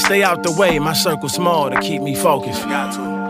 [0.00, 2.66] stay out the way, my circle small to keep me focused.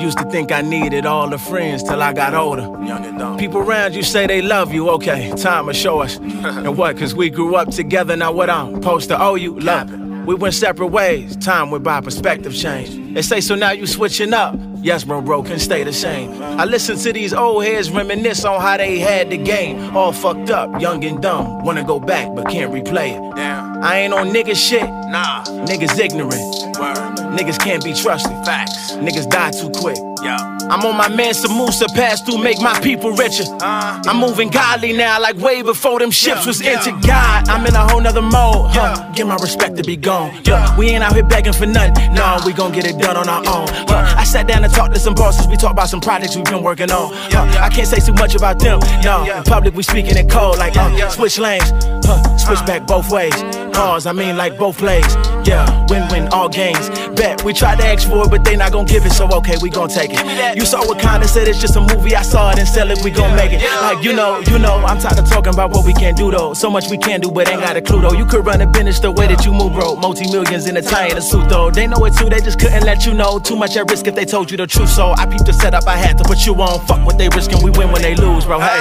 [0.00, 2.62] Used to think I needed all the friends till I got older.
[2.62, 3.36] Young and dumb.
[3.38, 6.16] People around you say they love you, okay, time will show us.
[6.18, 9.58] and what, cause we grew up together, now what I'm supposed to owe you?
[9.60, 9.90] Love.
[10.26, 13.14] We went separate ways, time went by, perspective changed.
[13.14, 14.54] They say, so now you switching up.
[14.82, 16.42] Yes, bro, bro, can stay the same.
[16.42, 19.94] I listen to these old heads reminisce on how they had the game.
[19.94, 21.64] All fucked up, young and dumb.
[21.64, 23.36] Wanna go back, but can't replay it.
[23.36, 23.82] Damn.
[23.82, 24.88] I ain't on nigga shit.
[25.10, 25.42] Nah.
[25.66, 26.78] Niggas ignorant.
[26.78, 26.96] Word.
[27.36, 28.44] Niggas can't be trusted.
[28.44, 28.92] Facts.
[28.92, 30.09] Niggas die too quick.
[30.22, 30.36] Yo.
[30.70, 33.44] I'm on my Mansa Musa pass through, make my people richer.
[33.60, 36.78] Uh, I'm moving godly now, like way before them ships Yeah, was yeah.
[36.78, 37.48] into God.
[37.48, 38.70] I'm in a whole nother mode.
[38.70, 38.94] Huh.
[38.96, 39.12] Yeah.
[39.14, 40.38] Get my respect to be gone.
[40.44, 40.76] Yeah.
[40.76, 42.14] We ain't out here begging for nothing.
[42.14, 43.66] No, we gon' get it done on our own.
[43.88, 44.14] Huh.
[44.16, 45.46] I sat down and talked to some bosses.
[45.48, 47.12] We talked about some projects we've been working on.
[47.14, 47.28] Huh.
[47.30, 47.64] Yeah, yeah.
[47.64, 48.78] I can't say too much about them.
[49.02, 49.38] No, Yeah.
[49.38, 51.08] in public we speaking in code like uh, yeah.
[51.08, 51.70] switch lanes.
[52.04, 52.36] Huh.
[52.36, 53.34] Switch back both ways.
[53.72, 55.06] Pause, I mean like both plays.
[55.44, 56.88] Yeah, win-win all games.
[57.16, 59.12] Bet we tried to ask for it, but they not gon' give it.
[59.12, 60.56] So okay, we gon' take it.
[60.56, 62.14] You saw what kinda said it's just a movie.
[62.14, 63.02] I saw it and sell it.
[63.02, 63.62] We gon' make it.
[63.82, 64.76] Like you know, you know.
[64.84, 66.54] I'm tired of talking about what we can't do though.
[66.54, 68.12] So much we can do, but ain't got a clue though.
[68.12, 69.96] You could run a business the way that you move, bro.
[69.96, 71.70] Multi millions in a tie and a suit though.
[71.70, 72.28] They know it too.
[72.28, 73.38] They just couldn't let you know.
[73.38, 74.90] Too much at risk if they told you the truth.
[74.90, 75.86] So I peeped the setup.
[75.86, 76.84] I had to put you on.
[76.86, 77.62] Fuck what they risking.
[77.62, 78.60] We win when they lose, bro.
[78.60, 78.80] Hey,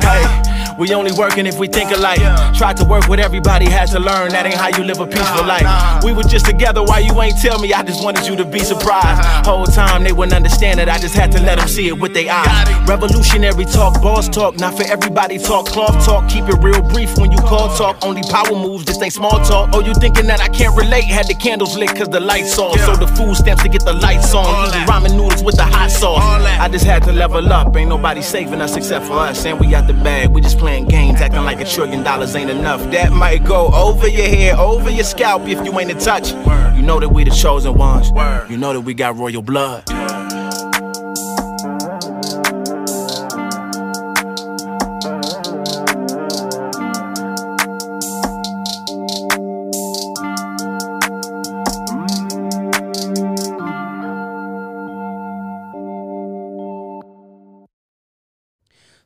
[0.00, 0.55] hey.
[0.78, 2.20] We only working if we think alike.
[2.54, 5.46] Tried to work with everybody, had to learn that ain't how you live a peaceful
[5.46, 6.04] life.
[6.04, 7.72] We were just together, why you ain't tell me?
[7.72, 9.46] I just wanted you to be surprised.
[9.46, 12.12] Whole time they wouldn't understand it, I just had to let them see it with
[12.12, 12.88] their eyes.
[12.88, 15.66] Revolutionary talk, boss talk, not for everybody talk.
[15.66, 18.04] Cloth talk, keep it real brief when you call talk.
[18.04, 19.70] Only power moves, this ain't small talk.
[19.72, 21.04] Oh, you thinking that I can't relate?
[21.04, 22.78] Had the candles lit cause the lights off.
[22.80, 24.68] So the food stamps to get the lights on.
[24.68, 26.22] Eating ramen noodles with the hot sauce.
[26.22, 27.74] I just had to level up.
[27.76, 29.44] Ain't nobody saving us except for us.
[29.46, 30.30] And we got the bag.
[30.30, 32.82] We just playing games, acting like a trillion dollars ain't enough.
[32.90, 36.32] That might go over your head, over your scalp if you ain't in touch.
[36.76, 38.08] You know that we the chosen ones.
[38.50, 39.84] You know that we got royal blood.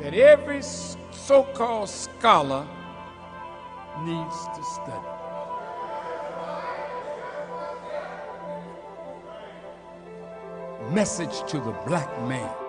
[0.00, 2.66] that every so-called scholar
[4.02, 5.08] needs to study.
[10.92, 12.63] Message to the black man.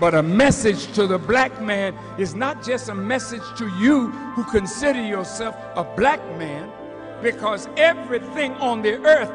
[0.00, 4.44] But a message to the black man is not just a message to you who
[4.44, 6.72] consider yourself a black man,
[7.22, 9.30] because everything on the earth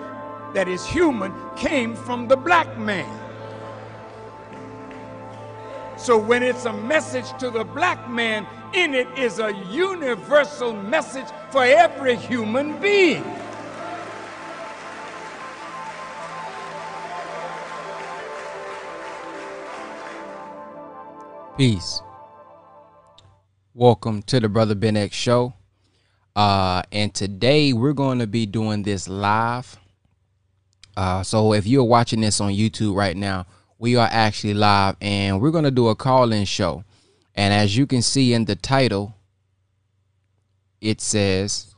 [0.55, 3.07] that is human came from the black man.
[5.97, 11.27] So when it's a message to the black man, in it is a universal message
[11.51, 13.23] for every human being.
[21.57, 22.01] Peace.
[23.73, 25.53] Welcome to the Brother Ben X Show.
[26.35, 29.79] Uh, and today we're going to be doing this live.
[30.97, 33.45] Uh, so if you're watching this on YouTube right now,
[33.79, 36.83] we are actually live and we're going to do a call in show.
[37.35, 39.15] And as you can see in the title,
[40.81, 41.73] it says,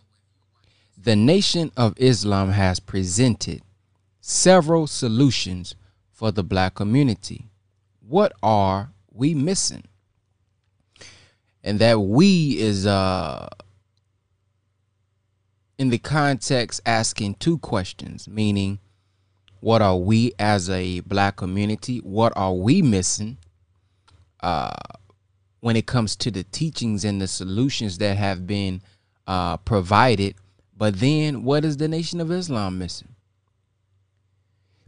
[0.98, 3.62] The Nation of Islam has presented
[4.22, 5.76] several solutions
[6.12, 7.46] for the black community.
[8.02, 9.84] what are we missing?
[11.64, 13.50] And that we is uh
[15.78, 18.80] in the context asking two questions, meaning
[19.60, 22.00] what are we as a black community?
[22.00, 23.38] What are we missing
[24.40, 24.76] uh,
[25.60, 28.82] when it comes to the teachings and the solutions that have been
[29.26, 30.36] uh, provided?
[30.76, 33.16] But then, what is the Nation of Islam missing?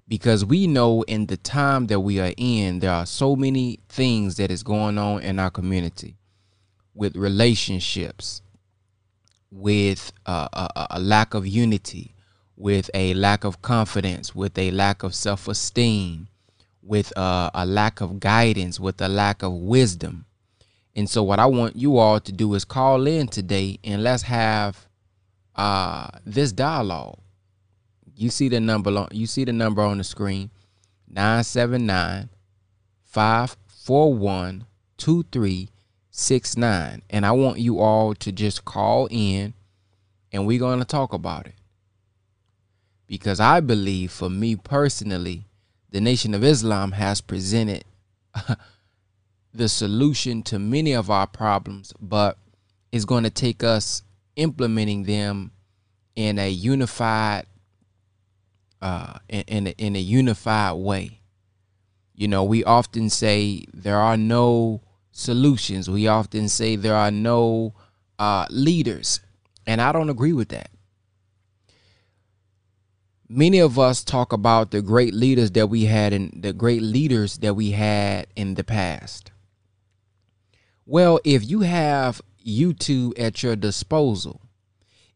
[0.09, 4.37] Because we know in the time that we are in, there are so many things
[4.37, 6.17] that is going on in our community
[6.95, 8.41] with relationships,
[9.51, 12.15] with uh, a, a lack of unity,
[12.57, 16.27] with a lack of confidence, with a lack of self esteem,
[16.81, 20.25] with uh, a lack of guidance, with a lack of wisdom.
[20.95, 24.23] And so, what I want you all to do is call in today and let's
[24.23, 24.87] have
[25.55, 27.19] uh, this dialogue.
[28.19, 30.51] You see the number on you see the number on the screen.
[31.07, 32.29] 979
[33.05, 34.65] 541
[34.97, 39.53] 2369 and I want you all to just call in
[40.33, 41.55] and we're going to talk about it.
[43.07, 45.47] Because I believe, for me personally,
[45.89, 47.85] the Nation of Islam has presented
[49.53, 52.37] the solution to many of our problems, but
[52.91, 54.03] it's going to take us
[54.35, 55.51] implementing them
[56.15, 57.45] in a unified,
[58.81, 61.21] uh, in in a, in a unified way.
[62.13, 64.81] You know, we often say there are no
[65.11, 65.89] solutions.
[65.89, 67.73] We often say there are no
[68.17, 69.21] uh, leaders,
[69.65, 70.69] and I don't agree with that
[73.29, 77.37] many of us talk about the great leaders that we had and the great leaders
[77.37, 79.31] that we had in the past.
[80.85, 84.41] Well, if you have YouTube at your disposal,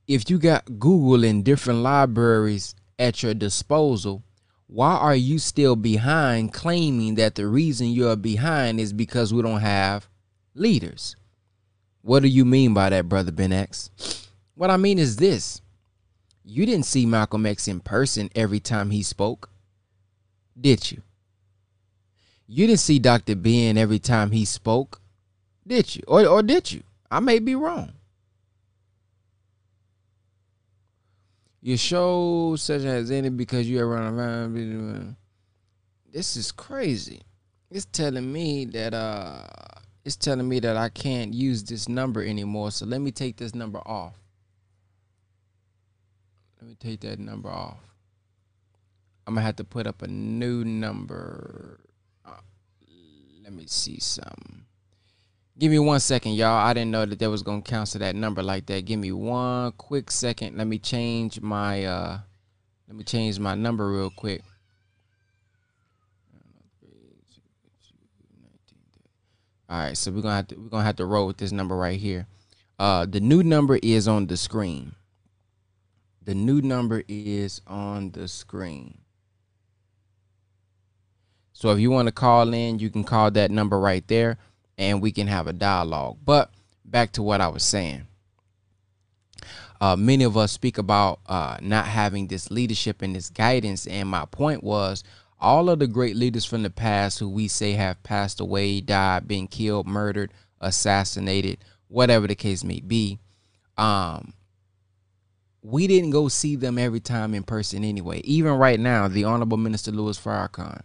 [0.07, 4.23] if you got Google and different libraries at your disposal,
[4.67, 9.59] why are you still behind claiming that the reason you're behind is because we don't
[9.59, 10.07] have
[10.55, 11.17] leaders?
[12.01, 14.29] What do you mean by that, Brother Ben X?
[14.55, 15.61] What I mean is this
[16.45, 19.49] you didn't see Malcolm X in person every time he spoke,
[20.59, 21.01] did you?
[22.47, 23.35] You didn't see Dr.
[23.35, 25.01] Ben every time he spoke,
[25.67, 26.03] did you?
[26.07, 26.83] Or, or did you?
[27.11, 27.93] I may be wrong.
[31.65, 35.15] Your show such as any because you ever run around.
[36.11, 37.21] This is crazy.
[37.71, 39.45] It's telling me that uh,
[40.03, 42.71] it's telling me that I can't use this number anymore.
[42.71, 44.19] So let me take this number off.
[46.59, 47.79] Let me take that number off.
[49.25, 51.79] I'm gonna have to put up a new number.
[52.25, 52.41] Uh,
[53.41, 54.62] let me see something.
[55.57, 56.57] Give me one second, y'all.
[56.57, 58.85] I didn't know that they was gonna cancel that number like that.
[58.85, 60.57] Give me one quick second.
[60.57, 62.19] Let me change my uh
[62.87, 64.41] let me change my number real quick.
[69.69, 71.75] All right, so we're gonna have to we're gonna have to roll with this number
[71.75, 72.25] right here.
[72.79, 74.95] Uh, the new number is on the screen.
[76.23, 78.97] The new number is on the screen.
[81.53, 84.37] So if you want to call in, you can call that number right there
[84.77, 86.17] and we can have a dialogue.
[86.23, 86.51] But
[86.85, 88.07] back to what I was saying.
[89.81, 93.85] Uh, many of us speak about uh, not having this leadership and this guidance.
[93.85, 95.03] And my point was
[95.39, 99.27] all of the great leaders from the past who we say have passed away, died,
[99.27, 100.31] been killed, murdered,
[100.61, 101.57] assassinated,
[101.89, 103.19] whatever the case may be,
[103.77, 104.33] um,
[105.61, 108.19] we didn't go see them every time in person anyway.
[108.21, 110.81] Even right now, the Honorable Minister Louis Farrakhan,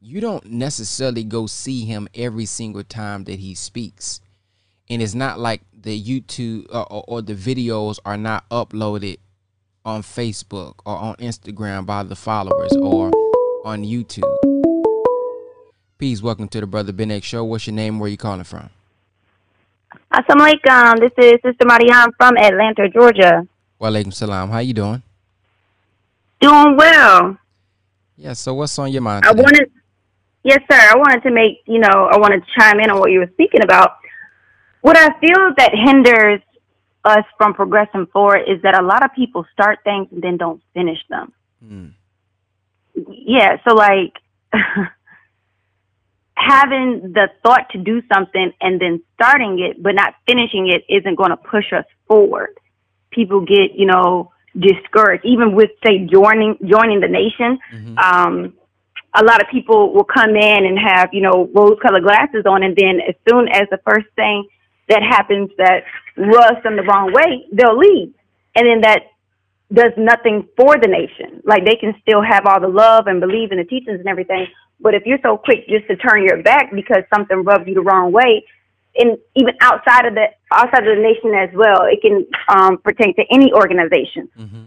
[0.00, 4.20] you don't necessarily go see him every single time that he speaks.
[4.88, 9.18] And it's not like the YouTube uh, or, or the videos are not uploaded
[9.84, 13.10] on Facebook or on Instagram by the followers or
[13.64, 14.34] on YouTube.
[15.98, 16.22] Peace.
[16.22, 17.44] Welcome to the Brother Ben X Show.
[17.44, 17.98] What's your name?
[17.98, 18.70] Where are you calling from?
[20.12, 21.00] Assalamu alaikum.
[21.00, 23.46] This is Sister Mariam from Atlanta, Georgia.
[23.80, 24.48] Walaikum salam.
[24.50, 25.02] How you doing?
[26.40, 27.36] Doing well.
[28.16, 29.24] Yeah, so what's on your mind?
[29.26, 29.70] I wanted,
[30.48, 30.78] yes, sir.
[30.78, 33.30] I wanted to make, you know, I wanted to chime in on what you were
[33.34, 33.98] speaking about.
[34.80, 36.40] What I feel that hinders
[37.04, 40.62] us from progressing forward is that a lot of people start things and then don't
[40.74, 41.32] finish them.
[41.64, 41.86] Hmm.
[43.10, 44.14] Yeah, so like
[46.34, 51.16] having the thought to do something and then starting it but not finishing it isn't
[51.16, 52.58] going to push us forward
[53.10, 55.24] people get, you know, discouraged.
[55.24, 57.98] Even with say joining joining the nation, mm-hmm.
[57.98, 58.54] um,
[59.14, 62.62] a lot of people will come in and have, you know, rose colored glasses on
[62.62, 64.46] and then as soon as the first thing
[64.88, 65.84] that happens that
[66.16, 68.12] rubs them the wrong way, they'll leave.
[68.54, 69.02] And then that
[69.72, 71.42] does nothing for the nation.
[71.44, 74.46] Like they can still have all the love and believe in the teachings and everything,
[74.80, 77.82] But if you're so quick just to turn your back because something rubbed you the
[77.82, 78.44] wrong way,
[78.96, 83.14] and even outside of the outside of the nation as well, it can um, pertain
[83.16, 84.28] to any organization.
[84.36, 84.64] Mm-hmm.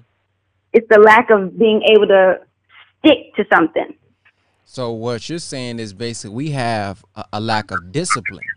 [0.73, 2.39] It's the lack of being able to
[2.99, 3.95] stick to something.
[4.71, 8.47] So what you're saying is basically we have a, a lack of discipline.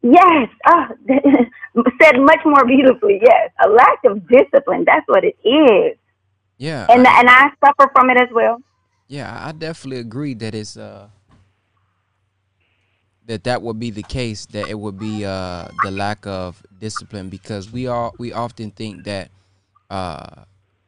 [0.00, 0.86] Yes, oh,
[2.00, 3.20] said much more beautifully.
[3.22, 4.84] Yes, a lack of discipline.
[4.86, 5.98] That's what it is.
[6.56, 8.62] Yeah, and I, and I suffer from it as well.
[9.06, 11.08] Yeah, I definitely agree that it's uh
[13.26, 14.46] that that would be the case.
[14.46, 19.04] That it would be uh the lack of discipline because we all we often think
[19.04, 19.30] that
[19.90, 20.44] uh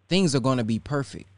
[0.09, 1.29] things are going to be perfect.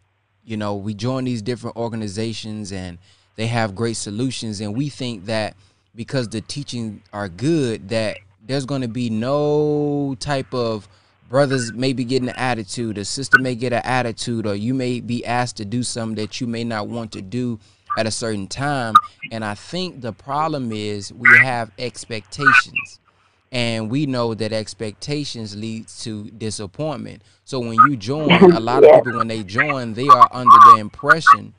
[0.44, 2.98] You know, we join these different organizations and
[3.36, 5.54] they have great solutions, and we think that
[5.94, 10.88] because the teaching are good that there's going to be no type of
[11.28, 15.00] brothers may be getting an attitude a sister may get an attitude or you may
[15.00, 17.58] be asked to do something that you may not want to do
[17.96, 18.94] at a certain time.
[19.32, 22.98] And i think the problem is we have expectations
[23.52, 28.92] and we know that expectations leads to disappointment so when you join a lot of
[28.92, 31.52] people when they join they are under the impression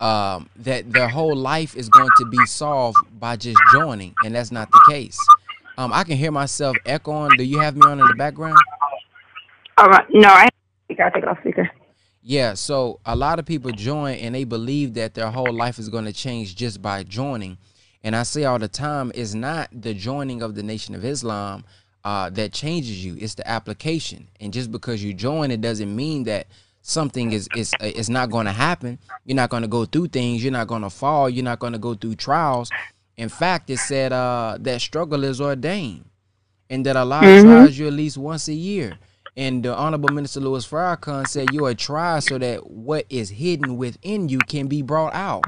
[0.00, 4.52] um, that their whole life is going to be solved by just joining, and that's
[4.52, 5.18] not the case.
[5.78, 7.30] Um, I can hear myself echoing.
[7.36, 8.58] Do you have me on in the background?
[9.78, 10.06] All right.
[10.10, 10.48] No, I
[10.96, 11.70] gotta take it off speaker.
[12.22, 15.88] Yeah, so a lot of people join and they believe that their whole life is
[15.88, 17.56] going to change just by joining.
[18.06, 21.64] And I say all the time, it's not the joining of the Nation of Islam
[22.04, 24.28] uh, that changes you; it's the application.
[24.40, 26.46] And just because you join, it doesn't mean that
[26.82, 29.00] something is is uh, is not going to happen.
[29.24, 30.44] You're not going to go through things.
[30.44, 31.28] You're not going to fall.
[31.28, 32.70] You're not going to go through trials.
[33.16, 36.04] In fact, it said uh, that struggle is ordained,
[36.70, 37.48] and that Allah mm-hmm.
[37.48, 38.96] tries you at least once a year.
[39.36, 43.76] And the Honorable Minister Louis Farrakhan said you are tried so that what is hidden
[43.76, 45.44] within you can be brought out.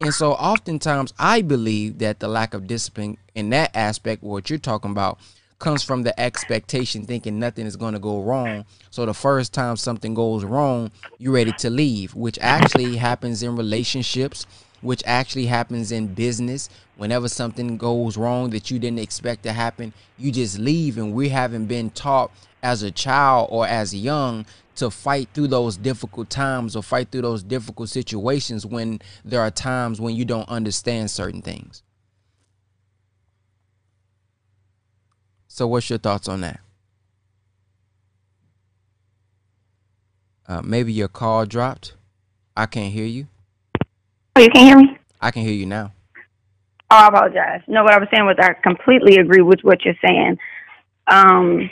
[0.00, 4.58] And so oftentimes I believe that the lack of discipline in that aspect, what you're
[4.58, 5.18] talking about,
[5.58, 8.66] comes from the expectation thinking nothing is going to go wrong.
[8.90, 13.56] So the first time something goes wrong, you're ready to leave, which actually happens in
[13.56, 14.46] relationships,
[14.82, 16.68] which actually happens in business.
[16.96, 20.96] Whenever something goes wrong that you didn't expect to happen, you just leave.
[20.96, 22.30] And we haven't been taught
[22.62, 24.46] as a child or as young
[24.76, 29.50] to fight through those difficult times or fight through those difficult situations when there are
[29.50, 31.82] times when you don't understand certain things.
[35.48, 36.60] So, what's your thoughts on that?
[40.46, 41.94] Uh, maybe your call dropped.
[42.56, 43.28] I can't hear you.
[44.36, 44.98] Oh, you can't hear me?
[45.20, 45.92] I can hear you now.
[46.94, 47.60] Oh, I apologize.
[47.66, 50.38] No, what I was saying was I completely agree with what you're saying.
[51.08, 51.68] Um,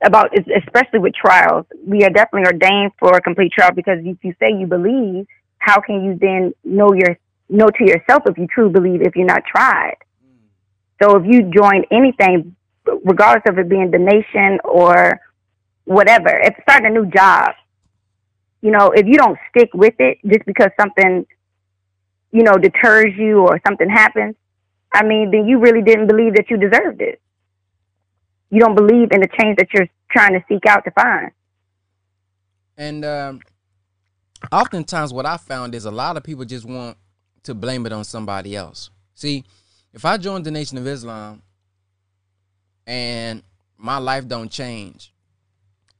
[0.00, 4.32] about especially with trials, we are definitely ordained for a complete trial because if you
[4.38, 5.26] say you believe,
[5.58, 7.18] how can you then know your
[7.48, 9.96] know to yourself if you truly believe if you're not tried?
[11.02, 12.54] So if you join anything
[13.04, 15.20] regardless of it being the nation or
[15.82, 17.54] whatever, if starting a new job,
[18.62, 21.26] you know, if you don't stick with it just because something,
[22.30, 24.36] you know, deters you or something happens,
[24.94, 27.20] I mean, then you really didn't believe that you deserved it.
[28.50, 31.32] You don't believe in the change that you're trying to seek out to find.
[32.76, 33.40] And um,
[34.52, 36.96] oftentimes, what I found is a lot of people just want
[37.42, 38.90] to blame it on somebody else.
[39.14, 39.44] See,
[39.92, 41.42] if I joined the Nation of Islam
[42.86, 43.42] and
[43.76, 45.12] my life don't change,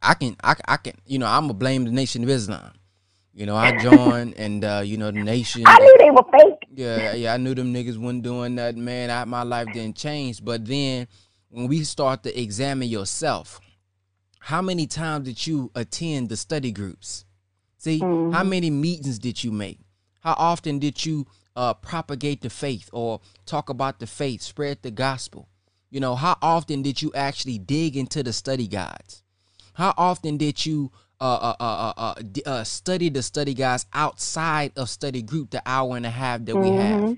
[0.00, 2.72] I can I, I can you know I'm gonna blame the Nation of Islam.
[3.32, 5.64] You know, I joined and uh, you know the nation.
[5.66, 6.63] I knew they were fake.
[6.76, 9.10] Yeah, yeah, I knew them niggas wasn't doing that, man.
[9.10, 10.44] I, my life didn't change.
[10.44, 11.06] But then
[11.50, 13.60] when we start to examine yourself,
[14.40, 17.24] how many times did you attend the study groups?
[17.78, 18.32] See, mm-hmm.
[18.32, 19.78] how many meetings did you make?
[20.20, 24.90] How often did you uh, propagate the faith or talk about the faith, spread the
[24.90, 25.48] gospel?
[25.90, 29.22] You know, how often did you actually dig into the study guides?
[29.74, 30.90] How often did you
[31.20, 32.14] uh, uh, uh, uh,
[32.46, 36.56] uh study the study guys outside of study group, the hour and a half that
[36.56, 37.06] we mm-hmm.
[37.06, 37.16] have?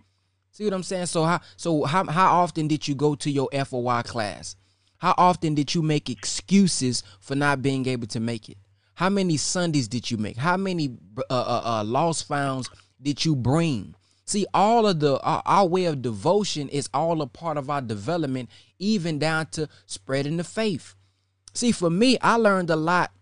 [0.52, 1.06] See what I'm saying?
[1.06, 4.56] So how so how how often did you go to your FOI class?
[4.98, 8.56] How often did you make excuses for not being able to make it?
[8.94, 10.38] How many Sundays did you make?
[10.38, 12.70] How many uh, uh, uh, lost founds
[13.02, 13.94] did you bring?
[14.24, 17.82] See, all of the our, our, way of devotion is all a part of our
[17.82, 18.48] development,
[18.78, 20.94] even down to spreading the faith.
[21.52, 23.12] See, for me, I learned a lot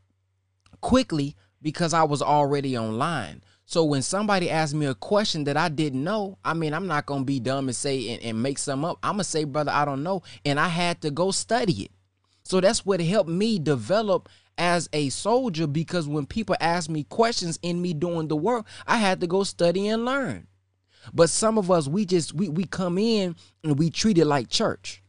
[0.85, 3.43] quickly because I was already online.
[3.65, 7.07] So when somebody asked me a question that I didn't know, I mean, I'm not
[7.07, 8.99] gonna be dumb and say and, and make some up.
[9.03, 11.91] I'm gonna say, brother, I don't know, and I had to go study it.
[12.43, 17.59] So that's what helped me develop as a soldier because when people ask me questions
[17.63, 20.47] in me doing the work, I had to go study and learn.
[21.15, 24.51] But some of us, we just we we come in and we treat it like
[24.51, 25.03] church.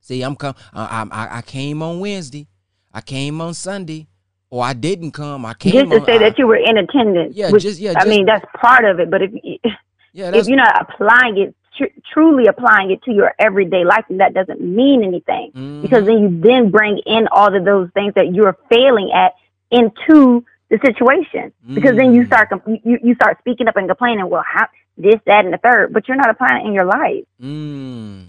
[0.00, 0.54] See, I'm come.
[0.72, 2.48] I, I I came on Wednesday.
[2.90, 4.08] I came on Sunday,
[4.50, 5.44] or I didn't come.
[5.44, 7.36] I came just to on, say I- that you were in attendance.
[7.36, 9.10] Yeah, which, just- yeah, I mean that's part of it.
[9.10, 9.30] But if
[10.12, 14.18] yeah, if you're not applying it, tr- truly applying it to your everyday life, then
[14.18, 15.52] that doesn't mean anything.
[15.54, 15.82] Mhm.
[15.82, 19.34] Because then you then bring in all of those things that you're failing at
[19.70, 21.52] into the situation.
[21.74, 22.26] Because then you Mm.
[22.26, 22.48] start
[22.84, 24.28] you you start speaking up and complaining.
[24.28, 27.24] Well, how this, that, and the third, but you're not applying it in your life.
[27.40, 28.24] Mm,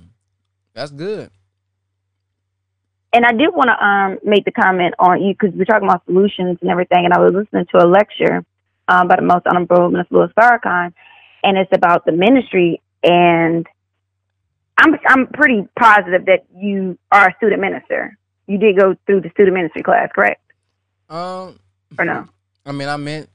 [0.76, 1.32] that's good.
[3.14, 6.06] And I did want to um, make the comment on you because we're talking about
[6.06, 7.06] solutions and everything.
[7.06, 8.46] And I was listening to a lecture
[8.88, 10.94] um, by the most honorable Minister Louis Farrakhan,
[11.44, 12.82] and it's about the ministry.
[13.04, 13.66] And
[14.78, 18.18] I'm I'm pretty positive that you are a student minister.
[18.48, 20.42] You did go through the student ministry class, correct?
[21.10, 21.60] Um,
[21.98, 22.28] Or no?
[22.66, 23.30] I mean, I meant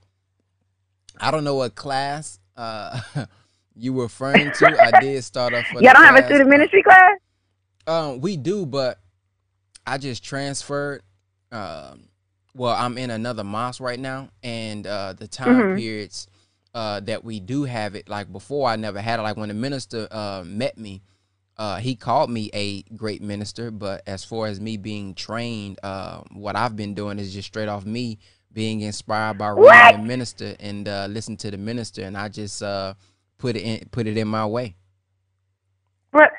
[1.20, 3.00] I don't know what class uh
[3.76, 4.76] you were referring to.
[4.80, 5.66] I did start off.
[5.74, 7.18] with Y'all don't have a student ministry class?
[7.86, 8.98] Um, we do, but
[9.86, 11.02] I just transferred.
[11.52, 12.08] Um,
[12.54, 15.74] well, I'm in another mosque right now, and uh, the time Mhm.
[15.74, 16.26] periods
[16.74, 19.22] uh, that we do have it, like before, I never had it.
[19.22, 21.02] Like when the minister uh, met me,
[21.56, 23.70] uh, he called me a great minister.
[23.70, 27.68] But as far as me being trained, uh, what I've been doing is just straight
[27.68, 28.18] off me
[28.52, 32.62] being inspired by reading the minister and uh, listen to the minister, and I just
[32.62, 32.94] uh,
[33.38, 34.76] put it in put it in my way.
[36.12, 36.30] But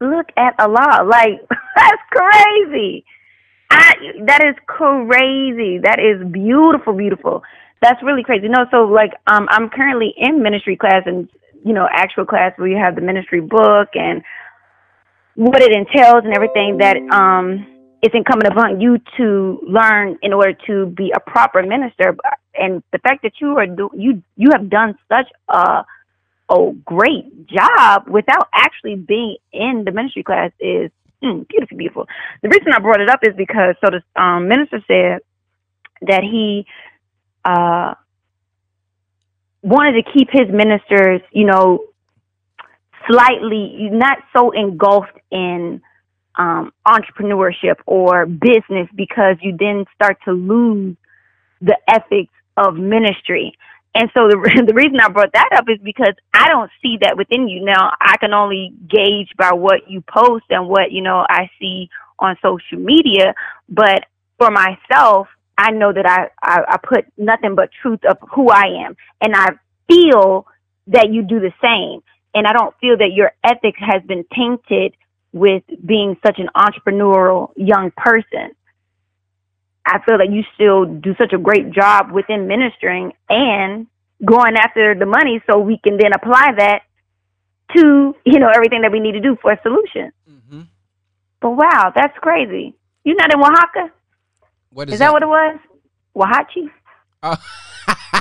[0.00, 1.04] look at Allah.
[1.04, 3.04] Like that's crazy.
[3.70, 3.94] I
[4.26, 5.78] that is crazy.
[5.78, 7.42] That is beautiful, beautiful.
[7.82, 8.48] That's really crazy.
[8.48, 11.28] No, so like um I'm currently in ministry class and
[11.64, 14.22] you know, actual class where you have the ministry book and
[15.34, 17.66] what it entails and everything that um
[18.02, 22.16] is incumbent upon you to learn in order to be a proper minister.
[22.54, 25.84] And the fact that you are do you you have done such a
[26.50, 30.90] a great job without actually being in the ministry class is
[31.22, 32.06] mm, beautiful, beautiful.
[32.42, 35.20] The reason I brought it up is because so the um, minister said
[36.02, 36.66] that he
[37.44, 37.94] uh,
[39.62, 41.84] wanted to keep his ministers, you know,
[43.08, 45.80] slightly not so engulfed in
[46.36, 50.96] um, entrepreneurship or business because you then start to lose
[51.60, 53.52] the ethics of ministry.
[53.94, 57.16] And so the the reason I brought that up is because I don't see that
[57.16, 57.64] within you.
[57.64, 61.88] Now I can only gauge by what you post and what you know I see
[62.18, 63.34] on social media.
[63.68, 64.04] But
[64.38, 68.84] for myself, I know that I I, I put nothing but truth of who I
[68.86, 69.48] am, and I
[69.88, 70.46] feel
[70.88, 72.02] that you do the same.
[72.34, 74.94] And I don't feel that your ethics has been tainted
[75.32, 78.54] with being such an entrepreneurial young person.
[79.88, 83.86] I feel that you still do such a great job within ministering and
[84.24, 86.82] going after the money so we can then apply that
[87.76, 90.12] to, you know, everything that we need to do for a solution.
[90.30, 90.62] Mm-hmm.
[91.40, 92.74] But wow, that's crazy.
[93.04, 93.92] You're not in Oaxaca?
[94.70, 95.58] What Is, is, that what it was?
[96.16, 96.70] Oaxachi?
[97.22, 97.36] Oh.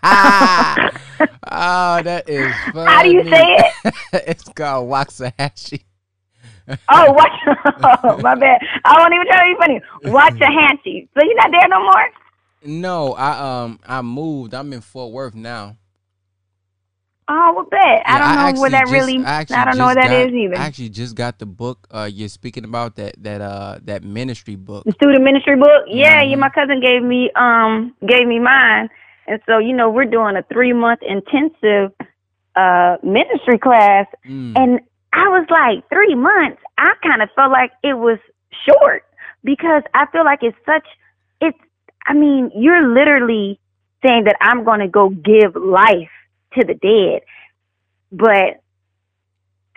[0.02, 2.90] oh, that is funny.
[2.90, 3.94] How do you say it?
[4.26, 5.84] it's called Waxahachie.
[6.88, 7.32] Oh, watch.
[8.04, 8.60] Oh, my bad.
[8.84, 9.80] I won't even try to be funny.
[10.14, 11.08] Waxahachie.
[11.14, 12.10] So you're not there no more?
[12.64, 14.54] No, I um I moved.
[14.54, 15.76] I'm in Fort Worth now.
[17.32, 18.02] Oh, well, bet.
[18.06, 19.18] I don't know what that just- really.
[19.24, 20.56] I, actually don't know what that is got- either.
[20.58, 21.86] I actually just got the book.
[21.90, 24.84] Uh, you're speaking about that that uh that ministry book.
[24.84, 25.84] the student ministry book.
[25.86, 26.34] Yeah, yeah.
[26.36, 26.40] Mhm.
[26.40, 28.88] My cousin gave me um gave me mine,
[29.28, 31.92] and so you know we're doing a three month intensive
[32.56, 34.52] uh ministry class, Mm.
[34.56, 34.80] and
[35.12, 36.62] I was like three months.
[36.78, 38.18] I kind of felt like it was
[38.68, 39.04] short
[39.44, 40.86] because I feel like it's such.
[41.40, 41.58] It's.
[42.06, 43.58] I mean, you're literally
[44.04, 46.10] saying that I'm going to go give life
[46.54, 47.22] to the dead,
[48.12, 48.62] but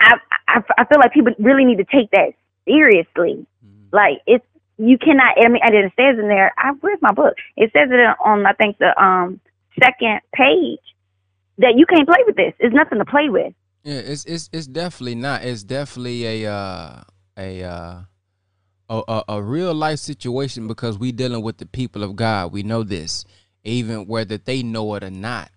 [0.00, 0.14] I,
[0.48, 2.32] I I feel like people really need to take that
[2.66, 3.46] seriously.
[3.64, 3.92] Mm.
[3.92, 4.44] Like it's
[4.78, 5.36] you cannot.
[5.38, 6.52] I mean, and it says in there.
[6.56, 7.34] I where's my book?
[7.56, 9.40] It says it on I think the um
[9.82, 10.80] second page
[11.58, 12.52] that you can't play with this.
[12.58, 13.52] It's nothing to play with.
[13.84, 15.44] Yeah, it's it's it's definitely not.
[15.44, 17.02] It's definitely a uh
[17.38, 18.00] a uh
[18.88, 22.52] a, a, a real life situation because we dealing with the people of God.
[22.52, 23.24] We know this,
[23.62, 25.50] even whether they know it or not.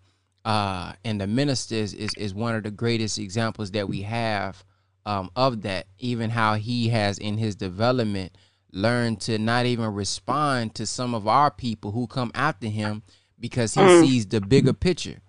[0.46, 4.64] Uh, and the ministers is is one of the greatest examples that we have
[5.06, 5.88] um, of that.
[6.00, 8.38] Even how he has in his development
[8.74, 13.04] learned to not even respond to some of our people who come after him
[13.40, 15.20] because he sees the bigger picture.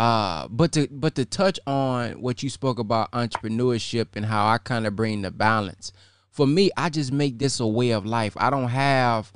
[0.00, 4.56] Uh, but to but to touch on what you spoke about entrepreneurship and how I
[4.56, 5.92] kind of bring the balance.
[6.30, 8.32] for me, I just make this a way of life.
[8.38, 9.30] I don't have,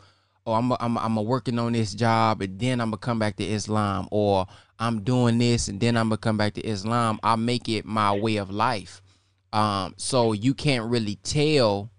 [0.46, 2.96] oh, I'm a, I'm a, I'm a working on this job and then I'm gonna
[2.96, 4.46] come back to Islam, or
[4.78, 7.20] I'm doing this and then I'm gonna come back to Islam.
[7.22, 9.02] I make it my way of life.
[9.52, 11.90] Um, so you can't really tell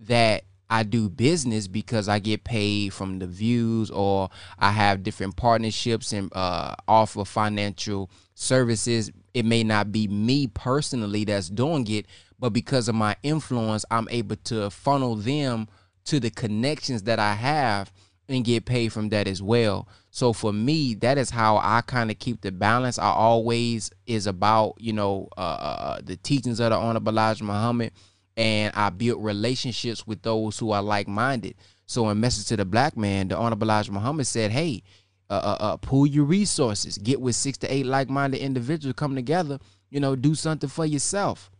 [0.00, 5.36] that I do business because I get paid from the views or I have different
[5.36, 9.10] partnerships and uh, offer financial services.
[9.34, 12.06] It may not be me personally that's doing it,
[12.38, 15.68] but because of my influence, I'm able to funnel them
[16.06, 17.92] to the connections that I have
[18.28, 19.88] and get paid from that as well.
[20.10, 22.98] So for me, that is how I kind of keep the balance.
[22.98, 27.44] I always is about you know uh, uh, uh, the teachings of the Honorable Elijah
[27.44, 27.92] Muhammad,
[28.36, 31.54] and I built relationships with those who are like minded.
[31.86, 34.82] So in message to the black man, the Honorable Elijah Muhammad said, "Hey,
[35.30, 39.58] uh, uh, uh, your resources, get with six to eight like minded individuals, come together,
[39.90, 41.50] you know, do something for yourself."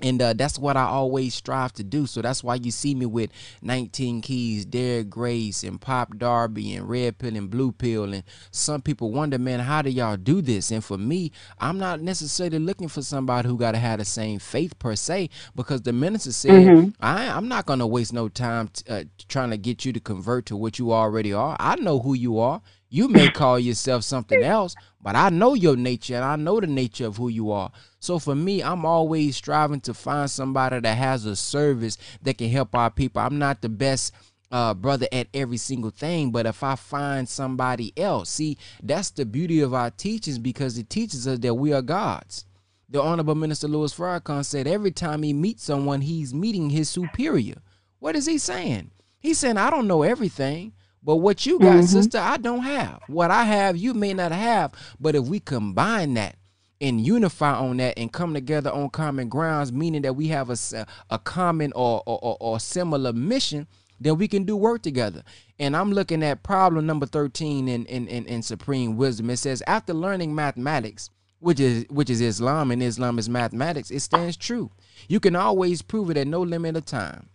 [0.00, 2.06] And uh, that's what I always strive to do.
[2.06, 3.30] So that's why you see me with
[3.62, 8.12] 19 Keys, Derek Grace, and Pop Darby, and Red Pill and Blue Pill.
[8.12, 10.70] And some people wonder, man, how do y'all do this?
[10.70, 14.38] And for me, I'm not necessarily looking for somebody who got to have the same
[14.38, 16.90] faith per se, because the minister said, mm-hmm.
[17.00, 20.00] I, am not going to waste no time t- uh, trying to get you to
[20.00, 21.56] convert to what you already are.
[21.58, 22.62] I know who you are.
[22.90, 26.66] You may call yourself something else, but I know your nature and I know the
[26.66, 27.70] nature of who you are.
[28.00, 32.48] So for me, I'm always striving to find somebody that has a service that can
[32.48, 33.20] help our people.
[33.20, 34.14] I'm not the best
[34.50, 39.26] uh, brother at every single thing, but if I find somebody else, see, that's the
[39.26, 42.46] beauty of our teachings because it teaches us that we are gods.
[42.88, 47.56] The Honorable Minister Louis Farrakhan said every time he meets someone, he's meeting his superior.
[47.98, 48.92] What is he saying?
[49.20, 51.86] He's saying, I don't know everything, but what you got, mm-hmm.
[51.86, 53.02] sister, I don't have.
[53.06, 54.72] What I have, you may not have.
[55.00, 56.36] But if we combine that
[56.80, 60.86] and unify on that and come together on common grounds, meaning that we have a,
[61.10, 63.66] a common or, or, or similar mission,
[64.00, 65.22] then we can do work together.
[65.58, 69.30] And I'm looking at problem number 13 in, in, in, in Supreme Wisdom.
[69.30, 74.00] It says, after learning mathematics, which is which is Islam, and Islam is mathematics, it
[74.00, 74.72] stands true.
[75.08, 77.28] You can always prove it at no limit of time.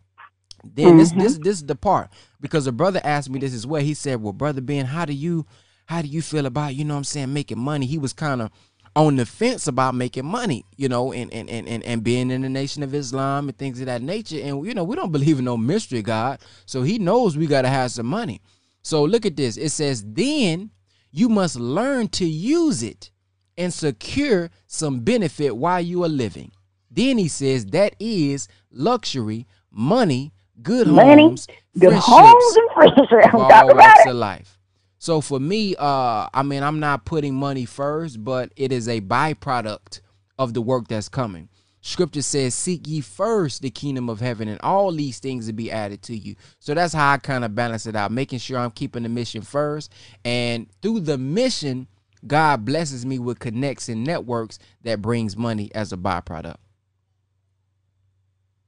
[0.63, 0.97] Then mm-hmm.
[0.97, 3.81] this this this is the part because a brother asked me this as well.
[3.81, 5.45] He said, "Well, brother Ben, how do you
[5.85, 8.51] how do you feel about you know I'm saying making money?" He was kind of
[8.95, 12.41] on the fence about making money, you know, and, and, and, and, and being in
[12.41, 14.39] the nation of Islam and things of that nature.
[14.41, 16.41] And, you know, we don't believe in no mystery God.
[16.65, 18.41] So he knows we got to have some money.
[18.83, 19.57] So look at this.
[19.57, 20.69] It says, then
[21.11, 23.09] you must learn to use it
[23.57, 26.51] and secure some benefit while you are living.
[26.91, 33.31] Then he says, that is luxury, money, good money, homes, good homes and friendships.
[33.31, 34.09] Talk about it.
[34.09, 34.59] Of life.
[34.99, 39.01] So for me, uh, I mean, I'm not putting money first, but it is a
[39.01, 39.99] byproduct
[40.39, 41.49] of the work that's coming.
[41.81, 45.69] Scripture says, Seek ye first the kingdom of heaven, and all these things will be
[45.69, 46.35] added to you.
[46.59, 49.41] So that's how I kind of balance it out, making sure I'm keeping the mission
[49.41, 49.91] first.
[50.23, 51.89] And through the mission,
[52.25, 56.55] God blesses me with connects and networks that brings money as a byproduct.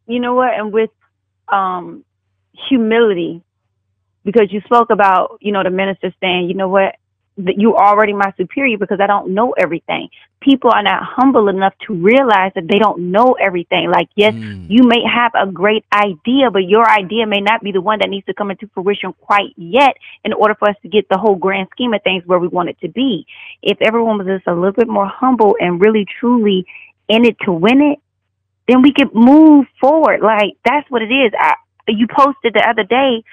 [0.08, 0.54] You know what?
[0.54, 0.89] And with
[1.49, 2.03] um,
[2.67, 3.41] humility,
[4.23, 6.95] because you spoke about, you know, the minister saying, you know what,
[7.38, 10.10] that you're already my superior because I don't know everything.
[10.39, 13.89] People are not humble enough to realize that they don't know everything.
[13.91, 14.65] Like, yes, mm.
[14.69, 18.10] you may have a great idea, but your idea may not be the one that
[18.10, 21.36] needs to come into fruition quite yet in order for us to get the whole
[21.36, 23.25] grand scheme of things where we want it to be.
[23.62, 26.65] If everyone was just a little bit more humble and really truly
[27.10, 27.99] in it to win it,
[28.67, 30.21] then we could move forward.
[30.21, 31.32] Like, that's what it is.
[31.38, 31.56] I,
[31.88, 33.23] you posted the other day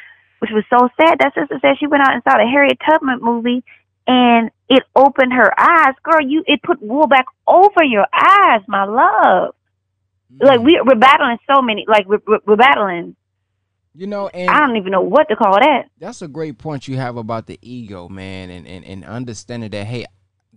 [0.43, 1.21] which was so sad.
[1.21, 3.63] That sister said she went out and saw the Harriet Tubman movie
[4.09, 5.95] and it opened her eyes.
[6.03, 9.55] Girl, you it put wool back over your eyes, my love.
[10.35, 10.45] Mm.
[10.45, 13.15] Like we, we're battling so many, like we're, we're battling.
[13.95, 15.91] You know, and I don't even know what to call that.
[16.01, 19.85] That's a great point you have about the ego, man, and, and, and understanding that,
[19.85, 20.07] hey,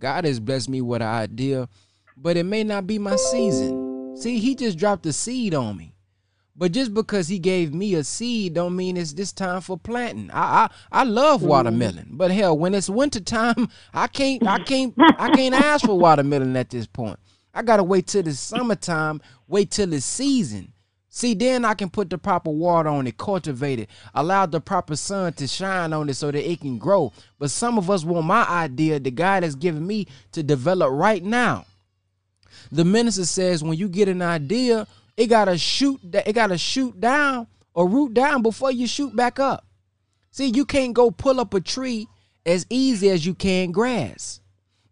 [0.00, 1.68] God has blessed me with an idea,
[2.16, 3.95] but it may not be my season.
[4.16, 5.92] See, he just dropped a seed on me.
[6.58, 10.30] But just because he gave me a seed don't mean it's this time for planting.
[10.32, 11.50] I I, I love mm-hmm.
[11.50, 15.98] watermelon, but hell, when it's winter time, I can't I can't I can't ask for
[15.98, 17.18] watermelon at this point.
[17.52, 20.72] I gotta wait till the summertime, wait till the season.
[21.10, 24.96] See, then I can put the proper water on it, cultivate it, allow the proper
[24.96, 27.12] sun to shine on it so that it can grow.
[27.38, 31.22] But some of us want my idea, the God has given me, to develop right
[31.24, 31.64] now.
[32.72, 37.46] The minister says when you get an idea, it gotta shoot it gotta shoot down
[37.74, 39.66] or root down before you shoot back up.
[40.30, 42.08] See, you can't go pull up a tree
[42.44, 44.40] as easy as you can grass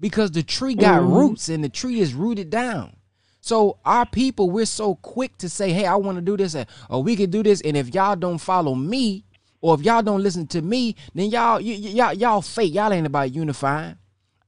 [0.00, 1.14] because the tree got mm-hmm.
[1.14, 2.96] roots and the tree is rooted down.
[3.40, 6.56] So our people, we're so quick to say, "Hey, I want to do this,"
[6.88, 9.24] or "We can do this," and if y'all don't follow me,
[9.60, 12.72] or if y'all don't listen to me, then y'all y- y- y'all y'all fake.
[12.74, 13.96] Y'all ain't about unifying.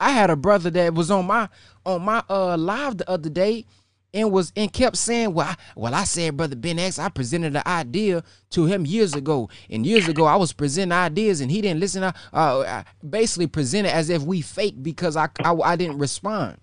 [0.01, 1.49] I had a brother that was on my
[1.85, 3.65] on my uh live the other day
[4.17, 7.55] and was and kept saying, "Well, I, well, I said, brother Ben X, I presented
[7.55, 11.61] an idea to him years ago, and years ago I was presenting ideas, and he
[11.61, 12.03] didn't listen.
[12.03, 16.59] I, uh, basically presented as if we fake because I, I I didn't respond.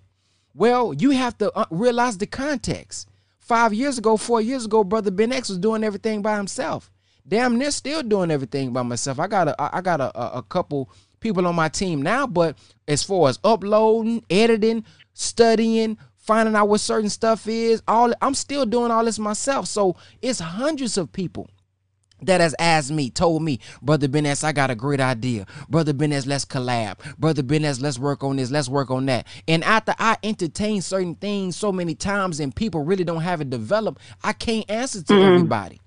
[0.56, 3.08] Well, you have to uh, realize the context.
[3.40, 6.92] Five years ago, four years ago, brother Ben X was doing everything by himself.
[7.26, 9.20] Damn they're still doing everything by myself.
[9.20, 10.90] I got a I got a, a couple
[11.24, 12.58] people on my team now, but
[12.88, 18.66] as far as uploading, editing, studying, finding out what certain stuff is, all I'm still
[18.66, 19.68] doing all this myself.
[19.68, 21.50] So it's hundreds of people
[22.22, 25.46] that has asked me, told me, Brother Ben X, I got a great idea.
[25.70, 27.00] Brother Ben X, let's collab.
[27.18, 29.28] Brother Ben X, let's work on this, let's work on that.
[29.48, 33.50] And after I entertain certain things so many times and people really don't have it
[33.50, 35.34] developed, I can't answer to mm-hmm.
[35.34, 35.82] everybody.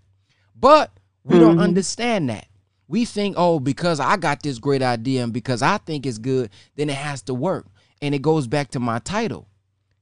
[0.54, 0.92] But
[1.24, 1.44] we mm-hmm.
[1.44, 2.46] don't understand that.
[2.88, 6.50] We think, oh, because I got this great idea and because I think it's good,
[6.76, 7.66] then it has to work.
[8.00, 9.48] And it goes back to my title.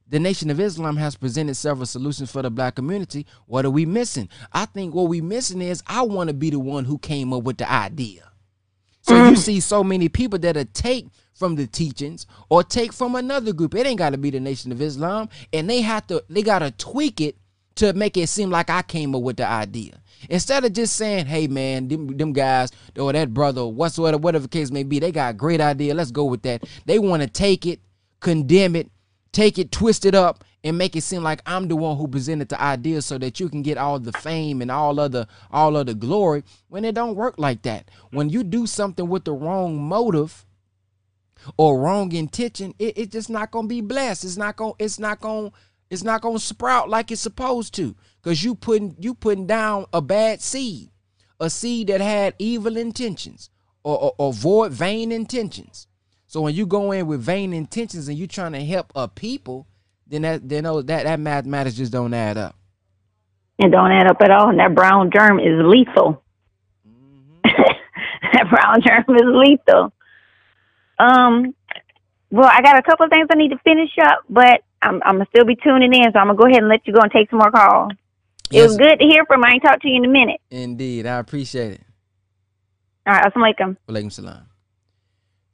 [0.07, 3.25] The Nation of Islam has presented several solutions for the black community.
[3.47, 4.29] What are we missing?
[4.53, 7.43] I think what we missing is I want to be the one who came up
[7.43, 8.29] with the idea.
[9.01, 9.37] So you mm.
[9.37, 13.75] see so many people that are take from the teachings or take from another group.
[13.75, 16.59] It ain't got to be the Nation of Islam, and they have to they got
[16.59, 17.37] to tweak it
[17.75, 20.01] to make it seem like I came up with the idea.
[20.29, 24.71] Instead of just saying, hey man, them, them guys or that brother, whatsoever, whatever case
[24.71, 25.93] may be, they got a great idea.
[25.93, 26.63] Let's go with that.
[26.85, 27.79] They want to take it,
[28.19, 28.89] condemn it,
[29.31, 32.49] take it, twist it up, and make it seem like I'm the one who presented
[32.49, 35.85] the idea so that you can get all the fame and all other all of
[35.85, 37.91] the glory when it don't work like that.
[38.09, 40.43] When you do something with the wrong motive
[41.57, 44.23] or wrong intention, it, it's just not gonna be blessed.
[44.23, 45.51] It's not gonna, it's not gonna,
[45.91, 50.01] it's not gonna sprout like it's supposed to because you putting you putting down a
[50.01, 50.89] bad seed,
[51.39, 53.51] a seed that had evil intentions
[53.83, 55.85] or, or, or void vain intentions.
[56.25, 59.67] So when you go in with vain intentions and you're trying to help a people,
[60.07, 62.55] then that then that that mathematics just don't add up.
[63.59, 64.49] It don't add up at all.
[64.49, 66.23] And that brown germ is lethal.
[66.87, 67.41] Mm-hmm.
[68.33, 69.93] that brown germ is lethal.
[70.97, 71.53] Um,
[72.31, 75.17] well, I got a couple of things I need to finish up, but I'm I'm
[75.17, 77.11] gonna still be tuning in, so I'm gonna go ahead and let you go and
[77.11, 77.91] take some more calls.
[78.51, 78.63] Yes.
[78.63, 79.43] It was good to hear from.
[79.43, 80.39] I ain't talk to you in a minute.
[80.49, 81.05] Indeed.
[81.05, 81.81] I appreciate it.
[83.07, 83.25] All right.
[83.25, 83.77] Assalamu alaikum.
[83.87, 84.47] Walaikum salam.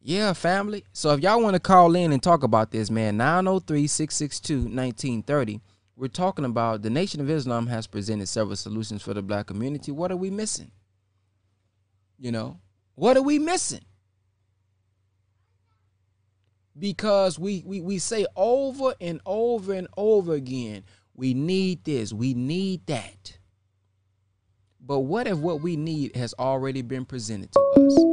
[0.01, 0.84] Yeah, family.
[0.93, 5.62] So if y'all want to call in and talk about this, man, 903-662-1930.
[5.95, 9.91] We're talking about the Nation of Islam has presented several solutions for the black community.
[9.91, 10.71] What are we missing?
[12.17, 12.60] You know,
[12.95, 13.82] what are we missing?
[16.77, 20.84] Because we, we, we say over and over and over again,
[21.22, 22.12] we need this.
[22.12, 23.38] We need that.
[24.84, 28.04] But what if what we need has already been presented to us?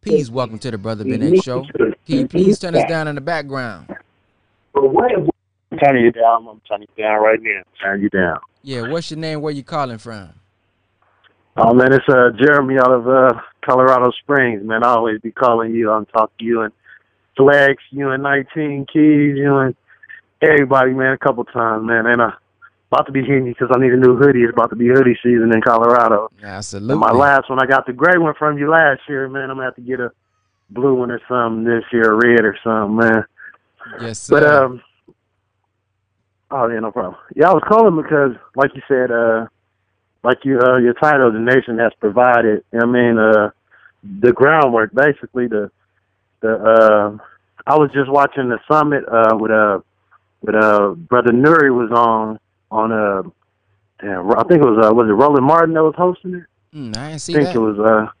[0.00, 1.66] Please welcome to the Brother Ben Show.
[2.06, 3.94] Can you please turn us down in the background?
[4.74, 6.48] I'm turning you down.
[6.48, 7.60] I'm turning you down right now.
[7.82, 8.38] Turn you down.
[8.62, 9.42] Yeah, what's your name?
[9.42, 10.30] Where you calling from?
[11.58, 14.82] Oh man, it's uh Jeremy out of uh Colorado Springs, man.
[14.82, 16.72] I always be calling you I'm talking to you and
[17.36, 19.76] Flex, you and nineteen keys, you and
[20.42, 22.06] everybody, man, a couple times, man.
[22.06, 22.30] And uh,
[22.94, 24.42] about to be hitting because I need a new hoodie.
[24.42, 26.30] It's about to be hoodie season in Colorado.
[26.42, 26.92] Absolutely.
[26.92, 29.50] And my last one, I got the gray one from you last year, man.
[29.50, 30.12] I'm gonna have to get a
[30.70, 33.24] blue one or something this year, red or something, man.
[34.00, 34.40] Yes, sir.
[34.40, 34.82] But um,
[36.50, 37.16] oh yeah, no problem.
[37.34, 39.46] Yeah, I was calling because, like you said, uh,
[40.22, 42.64] like you, uh, your title, the nation has provided.
[42.72, 43.50] I mean, uh,
[44.20, 45.70] the groundwork, basically the
[46.40, 46.54] the.
[46.54, 47.18] Uh,
[47.66, 49.80] I was just watching the summit uh, with uh
[50.44, 52.38] but uh, brother Nuri was on
[52.70, 53.22] on uh,
[54.00, 56.44] damn, I think it was uh, was it Roland Martin that was hosting it?
[56.76, 57.36] Mm, I didn't see it.
[57.36, 57.60] I think that.
[57.60, 58.12] it was uh.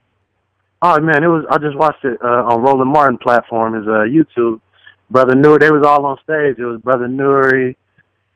[0.82, 1.44] Oh man, it was.
[1.50, 4.60] I just watched it uh, on Roland Martin platform, his uh, YouTube.
[5.10, 6.58] Brother Nuri, they was all on stage.
[6.58, 7.76] It was Brother Nuri.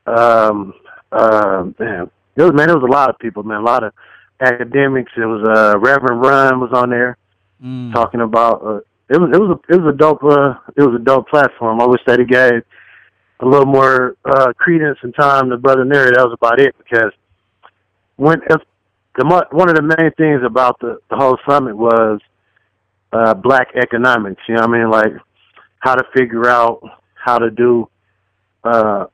[0.07, 0.75] Um,
[1.13, 2.71] uh, damn, it was man.
[2.71, 3.61] It was a lot of people, man.
[3.61, 3.93] A lot of
[4.41, 5.13] academics.
[5.17, 7.17] It was uh, Reverend Run was on there
[7.63, 7.93] mm.
[7.93, 8.63] talking about.
[8.63, 11.29] Uh, it was it was a it was a dope uh, it was a dope
[11.29, 11.81] platform.
[11.81, 12.63] I wish that he gave
[13.41, 16.15] a little more uh, credence and time to Brother Nuri.
[16.15, 17.13] That was about it because
[18.17, 18.61] when if
[19.17, 22.21] the one of the main things about the the whole summit was
[23.13, 24.43] uh, black economics.
[24.49, 24.91] You know what I mean?
[24.91, 25.13] Like
[25.81, 26.81] how to figure out
[27.15, 27.89] how to do
[28.65, 29.07] uh,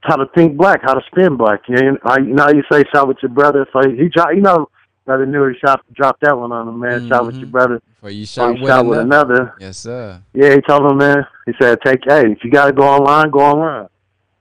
[0.00, 1.62] how to think black, how to spin black.
[1.68, 3.66] You know, you know, you say shot with your brother.
[3.72, 4.68] So he you know,
[5.04, 7.00] brother knew he shot dropped that one on him, man.
[7.00, 7.08] Mm-hmm.
[7.08, 7.82] Shot with your brother.
[8.00, 9.54] For you shot, with, shot with another.
[9.60, 10.20] Yes, sir.
[10.32, 11.26] Yeah, he told him, man.
[11.46, 13.88] He said, "Take, hey, if you got to go online, go online."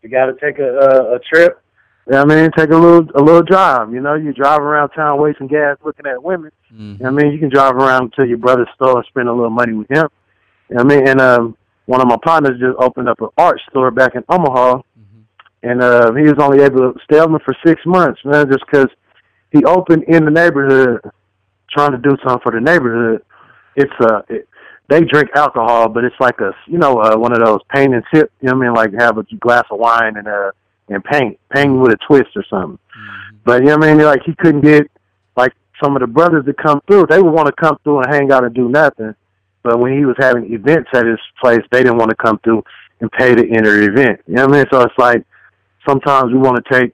[0.01, 1.59] You got to take a, a a trip.
[2.07, 3.93] You know what I mean, take a little a little drive.
[3.93, 6.51] You know, you drive around town wasting gas looking at women.
[6.73, 6.99] Mhm.
[6.99, 9.29] You know what I mean, you can drive around to your brother's store and spend
[9.29, 10.07] a little money with him.
[10.69, 13.29] You know what I mean, and um, one of my partners just opened up an
[13.37, 14.81] art store back in Omaha,
[15.63, 18.87] and uh, he was only able to stay open for six months, man, just because
[19.53, 20.99] he opened in the neighborhood,
[21.71, 23.23] trying to do something for the neighborhood.
[23.75, 24.49] It's uh, it,
[24.89, 28.03] they drink alcohol, but it's like a you know uh, one of those paint and
[28.13, 28.31] sip.
[28.41, 30.51] You know what I mean, like have a glass of wine and uh
[30.89, 32.77] and paint, paint with a twist or something.
[33.45, 34.89] But you know what I mean, like he couldn't get
[35.37, 37.07] like some of the brothers that come through.
[37.09, 39.15] They would want to come through and hang out and do nothing.
[39.63, 42.63] But when he was having events at his place, they didn't want to come through
[42.99, 44.21] and pay to enter the event.
[44.27, 44.65] You know what I mean?
[44.71, 45.25] So it's like
[45.87, 46.93] sometimes we want to take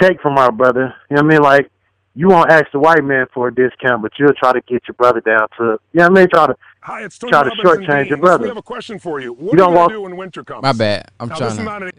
[0.00, 0.94] take from our brother.
[1.10, 1.42] You know what I mean?
[1.42, 1.70] Like
[2.14, 4.94] you won't ask the white man for a discount, but you'll try to get your
[4.94, 6.28] brother down to you know what I mean?
[6.28, 8.42] Try to Hi, it's Tony Try to Robinson shortchange your brother.
[8.44, 9.32] We have a question for you.
[9.34, 10.62] What You are don't you going want- to do when winter comes?
[10.62, 11.10] My bad.
[11.20, 11.90] I'm Now, trying to not an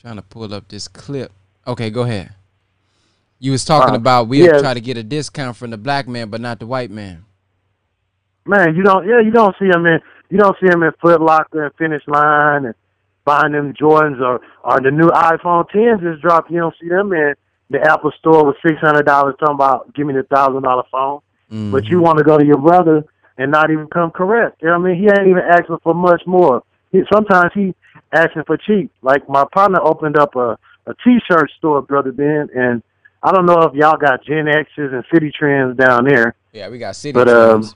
[0.00, 1.30] trying to pull up this clip.
[1.66, 2.32] Okay, go ahead.
[3.38, 4.58] You was talking Uh, about we'll yeah.
[4.60, 7.24] try to get a discount from the black man, but not the white man.
[8.46, 11.20] man, you don't yeah, you don't see him in you don't see him in Foot
[11.20, 12.74] Locker and Finish Line and
[13.24, 16.50] buying them Jordans or or the new iPhone tens just dropped.
[16.50, 17.34] You don't see them in
[17.70, 21.20] the Apple store with six hundred dollars talking about give me the thousand dollar phone.
[21.72, 23.04] But you want to go to your brother
[23.36, 24.62] and not even come correct.
[24.62, 25.02] You know what I mean?
[25.02, 26.62] He ain't even asking for much more.
[26.92, 27.74] He, sometimes he
[28.12, 28.92] asking for cheap.
[29.02, 32.82] Like my partner opened up a a t-shirt store, brother Ben, and
[33.22, 36.34] I don't know if y'all got Gen X's and Citi Trends down there.
[36.52, 37.74] Yeah, we got city But, um, trends.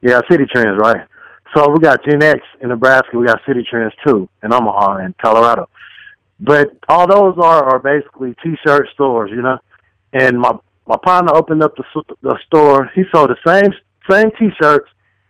[0.00, 1.06] Yeah, Citi Trends, right?
[1.54, 3.16] So we got Gen X in Nebraska.
[3.16, 5.68] We got Citi Trends too in Omaha and Colorado.
[6.38, 9.58] But all those are are basically T-shirt stores, you know.
[10.12, 10.52] And my
[10.86, 11.84] my partner opened up the
[12.22, 12.90] the store.
[12.94, 13.72] He sold the same
[14.08, 14.88] same T-shirts,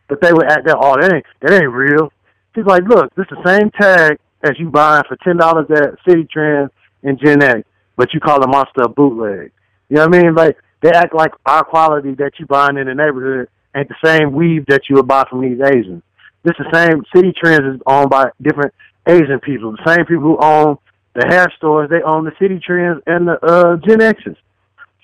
[0.09, 2.13] but they would act that oh that ain't that ain't real.
[2.55, 6.29] He's like, look, this the same tag as you buying for ten dollars at Citi
[6.29, 6.71] Trends
[7.03, 7.63] and Gen X,
[7.97, 9.53] but you call them monster bootleg.
[9.89, 10.35] You know what I mean?
[10.35, 14.33] Like they act like our quality that you buying in the neighborhood ain't the same
[14.33, 16.03] weave that you would buy from these Asians.
[16.43, 18.73] This the same Citi Trends is owned by different
[19.07, 19.73] Asian people.
[19.73, 20.79] The same people who own
[21.17, 24.37] the hair stores, they own the Citi Trends and the uh Gen X's.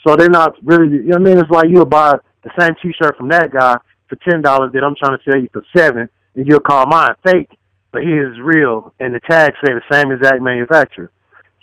[0.07, 1.38] So they're not really you know what I mean?
[1.38, 3.77] It's like you'll buy the same t shirt from that guy
[4.09, 7.14] for ten dollars that I'm trying to sell you for seven and you'll call mine
[7.25, 7.51] fake,
[7.92, 11.11] but his is real and the tags say the same exact manufacturer.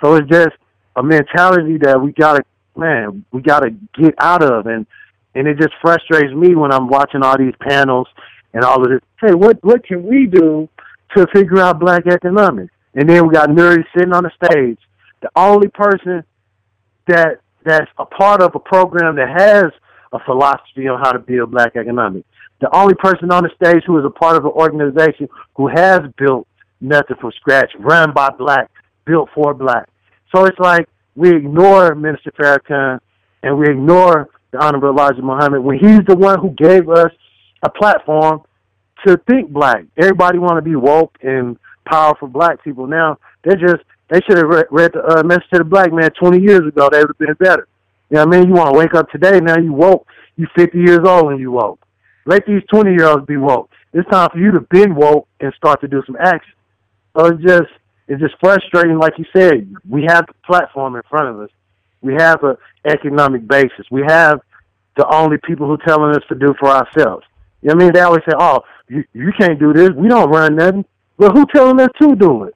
[0.01, 0.55] So it's just
[0.95, 2.43] a mentality that we gotta
[2.75, 4.87] man, we gotta get out of and
[5.35, 8.07] and it just frustrates me when I'm watching all these panels
[8.53, 9.01] and all of this.
[9.21, 10.67] Hey, what what can we do
[11.15, 12.73] to figure out black economics?
[12.95, 14.79] And then we got Nuri sitting on the stage,
[15.21, 16.23] the only person
[17.07, 19.71] that that's a part of a program that has
[20.13, 22.27] a philosophy on how to build black economics.
[22.61, 26.01] The only person on the stage who is a part of an organization who has
[26.17, 26.47] built
[26.81, 28.69] nothing from scratch, run by black,
[29.05, 29.87] built for black.
[30.33, 32.99] So it's like we ignore Minister Farrakhan
[33.43, 37.11] and we ignore the Honorable Elijah Muhammad when he's the one who gave us
[37.63, 38.41] a platform
[39.05, 39.85] to think black.
[39.97, 41.57] Everybody want to be woke and
[41.89, 42.87] powerful black people.
[42.87, 46.09] Now they just they should have read, read the uh, message to the black man
[46.19, 46.89] 20 years ago.
[46.91, 47.67] They would have been better.
[48.09, 48.49] You know what I mean?
[48.49, 49.39] You want to wake up today.
[49.39, 50.07] Now you woke.
[50.35, 51.79] You 50 years old and you woke.
[52.25, 53.69] Let these 20 year olds be woke.
[53.93, 56.53] It's time for you to be woke and start to do some action.
[57.17, 57.69] So it's just
[58.07, 58.97] it's just frustrating.
[58.97, 61.49] Like you said, we have the platform in front of us.
[62.01, 63.85] We have a economic basis.
[63.91, 64.39] We have
[64.95, 67.25] the only people who telling us to do for ourselves.
[67.61, 67.93] You know what I mean?
[67.93, 69.89] They always say, "Oh, you you can't do this.
[69.91, 70.85] We don't run nothing."
[71.19, 72.55] Well, who telling us to do it?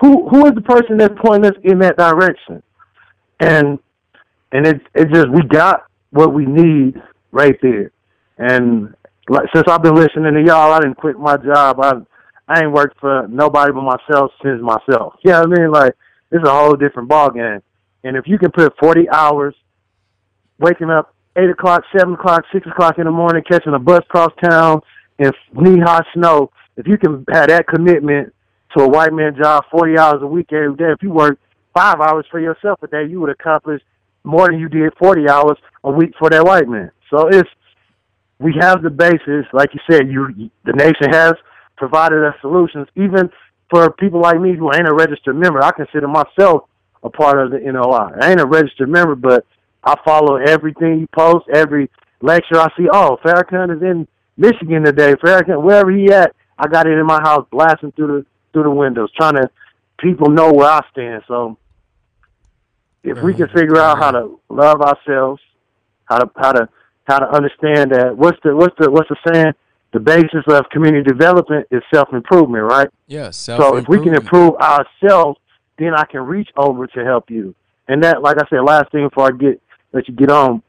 [0.00, 2.62] Who who is the person that's pointing us in that direction?
[3.40, 3.80] And
[4.52, 7.90] and it it just we got what we need right there.
[8.38, 8.94] And
[9.28, 11.80] like since I've been listening to y'all, I didn't quit my job.
[11.80, 11.94] I
[12.46, 15.14] I ain't worked for nobody but myself since myself.
[15.24, 15.72] You know I mean?
[15.72, 15.94] Like
[16.30, 17.62] it's a whole different ball game.
[18.04, 19.56] And if you can put forty hours
[20.60, 24.30] waking up eight o'clock, seven o'clock, six o'clock in the morning, catching a bus across
[24.40, 24.82] town
[25.18, 28.32] in knee high snow, if you can have that commitment
[28.76, 31.38] to a white man job forty hours a week every day, if you work
[31.74, 33.82] five hours for yourself a day, you would accomplish
[34.24, 36.90] more than you did forty hours a week for that white man.
[37.10, 37.48] So it's
[38.38, 41.34] we have the basis, like you said, you the nation has
[41.76, 43.28] provided us solutions, even
[43.70, 45.62] for people like me who ain't a registered member.
[45.62, 46.62] I consider myself
[47.02, 48.12] a part of the NOI.
[48.20, 49.44] I ain't a registered member, but
[49.84, 52.88] I follow everything you post, every lecture I see.
[52.92, 54.06] Oh, Farrakhan is in
[54.36, 55.14] Michigan today.
[55.14, 58.70] Farrakhan, wherever he at, I got it in my house, blasting through the through the
[58.70, 59.50] windows, trying to
[59.98, 61.22] people know where I stand.
[61.28, 61.58] So
[63.02, 65.40] if we can figure out how to love ourselves,
[66.06, 66.68] how to how to
[67.04, 69.54] how to understand that what's the what's the what's the saying?
[69.92, 72.88] the basis of community development is self improvement, right?
[73.06, 73.30] Yeah,
[73.60, 75.38] So if we can improve ourselves,
[75.78, 77.54] then I can reach over to help you.
[77.88, 79.60] And that, like I said, last thing before I get
[79.92, 80.62] let you get on,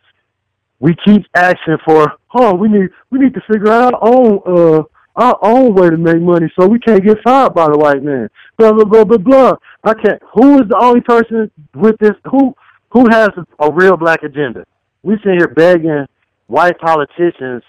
[0.79, 4.83] we keep asking for, oh, we need we need to figure out our own uh
[5.15, 8.29] our own way to make money so we can't get fired by the white man.
[8.57, 9.55] Blah blah blah blah blah.
[9.83, 10.21] I can't.
[10.33, 12.13] Who is the only person with this?
[12.31, 12.55] Who
[12.91, 13.29] who has
[13.59, 14.65] a, real black agenda?
[15.03, 16.05] We sit here begging
[16.47, 17.63] white politicians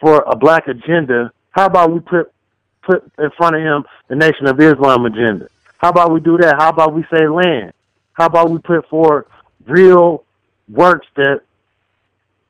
[0.00, 1.32] for a black agenda.
[1.50, 2.32] How about we put
[2.82, 5.48] put in front of him the Nation of Islam agenda?
[5.78, 6.56] How about we do that?
[6.58, 7.72] How about we say land?
[8.14, 9.26] How about we put forward
[9.66, 10.24] real
[10.68, 11.42] works that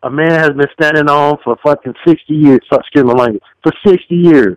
[0.03, 4.15] a man has been standing on for fucking 60 years, excuse my language, for 60
[4.15, 4.57] years.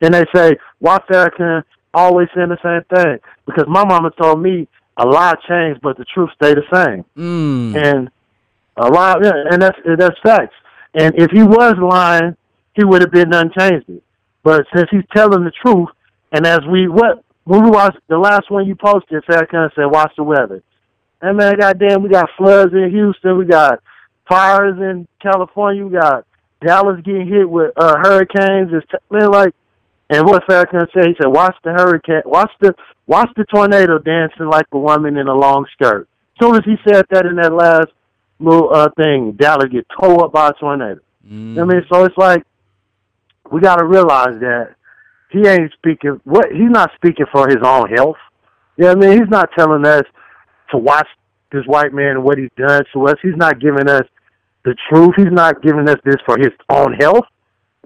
[0.00, 1.62] And they say, why Farrakhan
[1.94, 3.18] always saying the same thing?
[3.46, 4.66] Because my mama told me
[4.96, 7.04] a lot changed, but the truth stayed the same.
[7.16, 7.76] Mm.
[7.76, 8.10] And
[8.76, 10.54] a lot, yeah, and that's that's facts.
[10.94, 12.36] And if he was lying,
[12.74, 14.02] he would have been unchanged.
[14.42, 15.88] But since he's telling the truth,
[16.32, 20.12] and as we what when we watched the last one you posted, Farrakhan said, "Watch
[20.16, 20.62] the weather."
[21.20, 23.80] And man, goddamn, we got floods in Houston, we got
[24.28, 26.26] fires in California, we got
[26.64, 28.70] Dallas getting hit with uh, hurricanes.
[28.72, 29.54] It's t- man, like,
[30.10, 32.74] and what Farrakhan said, he said, "Watch the hurricane, watch the
[33.06, 36.08] watch the tornado dancing like a woman in a long skirt."
[36.40, 37.88] As soon as he said that in that last
[38.38, 41.00] little uh thing, Dallas get tore up by a tornado.
[41.26, 41.60] Mm.
[41.60, 42.44] I mean, so it's like
[43.50, 44.74] we got to realize that
[45.30, 46.20] he ain't speaking.
[46.24, 48.16] What he's not speaking for his own health.
[48.76, 49.12] You know I mean?
[49.12, 50.04] He's not telling us
[50.70, 51.08] to watch
[51.52, 53.16] this white man and what he's done to us.
[53.22, 54.02] He's not giving us
[54.64, 55.14] the truth.
[55.16, 57.24] He's not giving us this for his own health.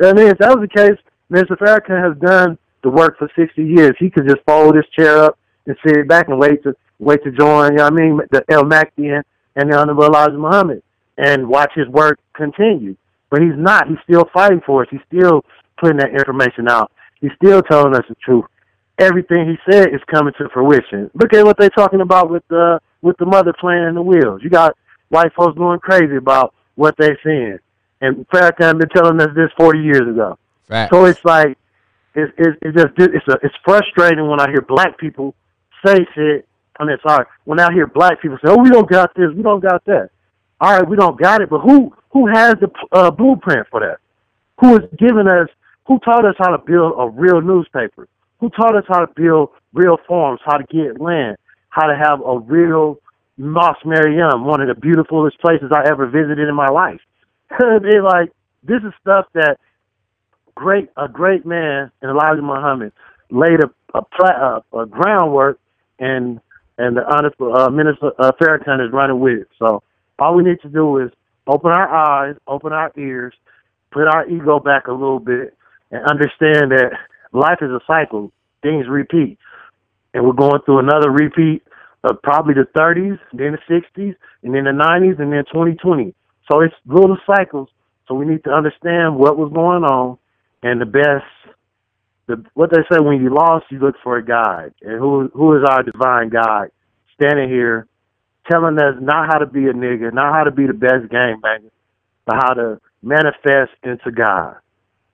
[0.02, 0.28] I mean?
[0.28, 0.98] If that was the case,
[1.30, 1.56] Mr.
[1.56, 3.94] Farrakhan has done the work for 60 years.
[3.98, 7.30] He could just fold his chair up and sit back and wait to wait to
[7.30, 10.82] join, you know what I mean, the El Mahdi and, the Honorable Elijah Muhammad
[11.18, 12.96] and watch his work continue.
[13.30, 13.88] But he's not.
[13.88, 14.88] He's still fighting for us.
[14.90, 15.44] He's still
[15.78, 16.92] putting that information out.
[17.20, 18.44] He's still telling us the truth.
[18.98, 21.10] Everything he said is coming to fruition.
[21.14, 24.42] Look at what they're talking about with the with the mother playing the wheels.
[24.42, 24.76] You got
[25.08, 27.58] white folks going crazy about what they're seeing.
[28.00, 30.36] And Farrakhan been telling us this 40 years ago.
[30.68, 30.90] Facts.
[30.90, 31.56] So it's like
[32.16, 35.34] it's it's, it's just it's a, it's frustrating when I hear black people
[35.86, 36.48] say shit.
[36.80, 39.42] I mean, sorry, when I hear black people say, "Oh, we don't got this, we
[39.42, 40.10] don't got that."
[40.60, 43.98] All right, we don't got it, but who who has the uh, blueprint for that?
[44.60, 45.48] Who is giving us?
[45.86, 48.08] Who taught us how to build a real newspaper?
[48.40, 50.40] Who taught us how to build real farms?
[50.44, 51.36] How to get land?
[51.76, 52.98] How to have a real
[53.36, 57.00] Mosque Maryam, one of the beautifulest places I ever visited in my life.
[57.60, 58.32] they like
[58.64, 59.58] this is stuff that
[60.54, 62.92] great a great man in Elijah Muhammad
[63.30, 65.58] laid a a, pla- a, a groundwork
[65.98, 66.40] and
[66.78, 69.48] and the honest uh, minister uh, Farrakhan is running with it.
[69.58, 69.82] So
[70.18, 71.10] all we need to do is
[71.46, 73.34] open our eyes, open our ears,
[73.92, 75.54] put our ego back a little bit,
[75.90, 76.92] and understand that
[77.32, 78.32] life is a cycle.
[78.62, 79.38] Things repeat,
[80.14, 81.62] and we're going through another repeat
[82.08, 86.14] of probably the 30s, then the 60s, and then the 90s, and then 2020.
[86.50, 87.68] So it's little cycles.
[88.06, 90.18] So we need to understand what was going on,
[90.62, 91.24] and the best.
[92.28, 95.56] The, what they say when you lost, you look for a guide, and who who
[95.56, 96.70] is our divine guide?
[97.14, 97.86] Standing here,
[98.50, 101.40] telling us not how to be a nigga, not how to be the best game
[101.40, 101.70] banger,
[102.26, 104.56] but how to manifest into God.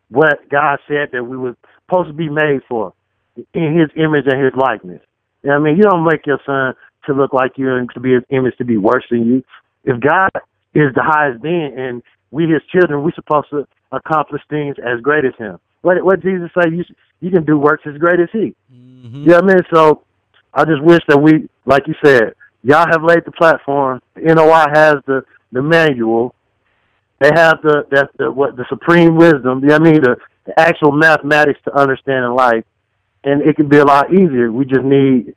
[0.09, 2.93] What God said that we were supposed to be made for,
[3.55, 5.01] in His image and His likeness.
[5.43, 5.77] You know I mean?
[5.77, 6.75] You don't make your son
[7.07, 9.45] to look like you and to be His image to be worse than you.
[9.85, 10.31] If God
[10.75, 15.25] is the highest being and we His children, we're supposed to accomplish things as great
[15.25, 15.59] as Him.
[15.83, 16.71] What what Jesus say?
[16.71, 16.85] You
[17.21, 18.55] you can do works as great as He.
[18.73, 19.15] Mhm.
[19.15, 19.63] You know what I mean?
[19.73, 20.03] So
[20.55, 24.01] I just wish that we, like you said, y'all have laid the platform.
[24.15, 26.35] The NOI has the the manual.
[27.21, 29.61] They have the that the what the supreme wisdom.
[29.61, 30.03] You know what I mean?
[30.03, 30.17] The,
[30.47, 32.65] the actual mathematics to understanding life,
[33.25, 34.51] and it can be a lot easier.
[34.51, 35.35] We just need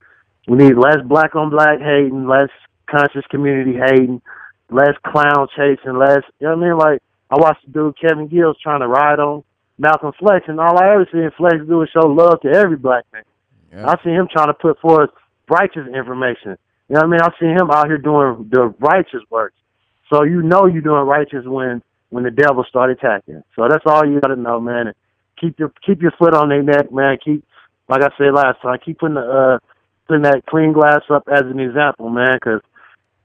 [0.48, 2.50] we need less black on black hating, less
[2.88, 4.22] conscious community hating,
[4.70, 6.22] less clown chasing, less.
[6.40, 6.78] You know what I mean?
[6.78, 9.44] Like I watched the dude Kevin Gills trying to ride on
[9.78, 13.06] Malcolm Flex, and all I ever see Flex do is show love to every black
[13.12, 13.24] man.
[13.72, 13.90] Yeah.
[13.90, 15.10] I see him trying to put forth
[15.50, 16.58] righteous information.
[16.88, 17.22] You know what I mean?
[17.22, 19.56] I see him out here doing the righteous works.
[20.12, 23.44] So you know you're doing righteous when when the devil start attacking.
[23.56, 24.88] So that's all you got to know, man.
[24.88, 24.96] And
[25.40, 27.18] keep your keep your foot on their neck, man.
[27.24, 27.44] Keep
[27.88, 29.60] like I said last time, I keep putting the uh
[30.08, 32.62] putting that clean glass up as an example, man, because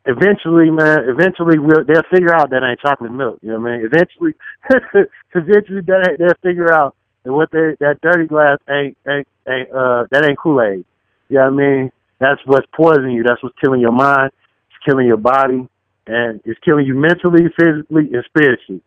[0.07, 3.39] eventually, man, eventually we'll, they'll figure out that ain't chocolate milk.
[3.43, 3.87] You know what I mean?
[3.87, 4.35] Eventually,
[5.35, 10.05] eventually that they'll figure out that what they that dirty glass ain't ain't ain't uh
[10.11, 10.85] that ain't Kool Aid.
[11.29, 11.93] You know what I mean?
[12.19, 13.23] That's what's poisoning you.
[13.23, 14.33] That's what's killing your mind.
[14.69, 15.69] It's killing your body,
[16.07, 18.83] and it's killing you mentally, physically, and spiritually.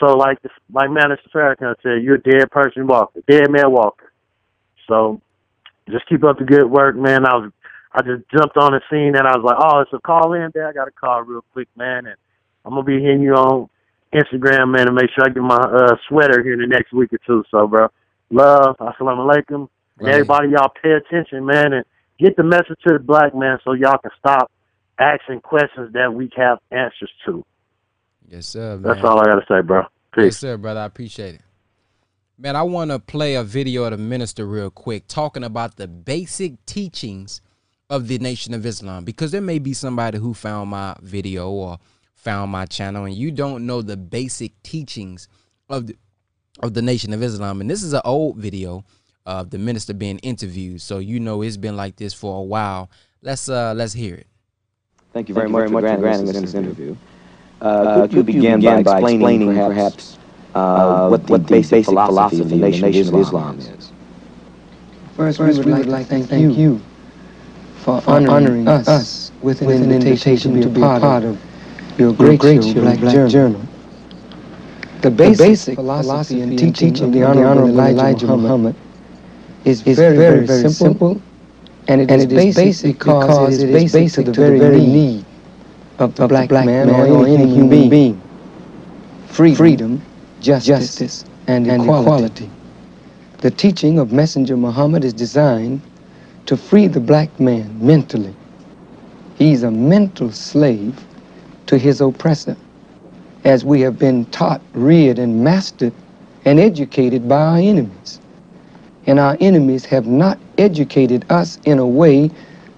[0.00, 0.38] So like
[0.72, 4.07] like Minister Farrakhan said, you're a dead person walking, dead man walking.
[4.88, 5.20] So
[5.88, 7.26] just keep up the good work, man.
[7.26, 7.52] I was
[7.92, 10.50] I just jumped on the scene and I was like, oh, it's a call in
[10.52, 10.68] there.
[10.68, 12.16] I got a call real quick, man, and
[12.64, 13.68] I'm gonna be hitting you on
[14.12, 17.12] Instagram, man, and make sure I get my uh, sweater here in the next week
[17.12, 17.44] or two.
[17.50, 17.88] So, bro,
[18.30, 19.68] love, assalamu alaikum.
[20.00, 21.84] Everybody, y'all pay attention, man, and
[22.18, 24.52] get the message to the black man so y'all can stop
[24.98, 27.44] asking questions that we have answers to.
[28.28, 28.76] Yes, sir.
[28.76, 28.82] Man.
[28.82, 29.82] That's all I gotta say, bro.
[30.14, 30.24] Peace.
[30.24, 30.80] Yes, sir, brother.
[30.80, 31.40] I appreciate it.
[32.40, 35.88] Man, I want to play a video of the minister real quick talking about the
[35.88, 37.40] basic teachings
[37.90, 41.78] of the Nation of Islam because there may be somebody who found my video or
[42.14, 45.26] found my channel and you don't know the basic teachings
[45.68, 45.96] of the
[46.62, 47.60] of the Nation of Islam.
[47.60, 48.84] And this is an old video
[49.26, 52.88] of the minister being interviewed, so you know it's been like this for a while.
[53.20, 54.28] Let's uh let's hear it.
[55.12, 56.94] Thank you very, Thank you very much, for granting, this interview.
[57.60, 60.18] Uh, uh, could, you begin, begin by, explaining, perhaps,
[60.58, 63.92] uh, what the, what the basic, basic philosophy of the Nation, of Islam, Islam is?
[65.16, 66.80] First, First, we would, like, to thank, thank you
[67.84, 71.24] for honoring, honoring us, us with, an, with an invitation, invitation to be a part
[71.24, 71.38] of
[71.98, 73.28] your great, great show, Black, Black Journal.
[73.30, 73.62] Journal.
[75.02, 78.76] The basic, the basic philosophy and teaching, teaching of the Honorable Elijah, Elijah Muhammad
[79.64, 81.22] is, is very, very, very simple,
[81.88, 85.24] and it, and it is basic because it is basic to the very need
[85.98, 87.90] of the black, black man, man or any human being.
[87.90, 88.22] being.
[89.28, 90.02] Freedom, Freedom
[90.40, 92.44] justice, justice and, and equality.
[92.44, 92.50] equality.
[93.40, 95.80] The teaching of Messenger Muhammad is designed
[96.46, 98.34] to free the black man mentally.
[99.36, 101.04] He's a mental slave
[101.66, 102.56] to his oppressor,
[103.44, 105.92] as we have been taught, reared, and mastered
[106.44, 108.20] and educated by our enemies.
[109.06, 112.30] And our enemies have not educated us in a way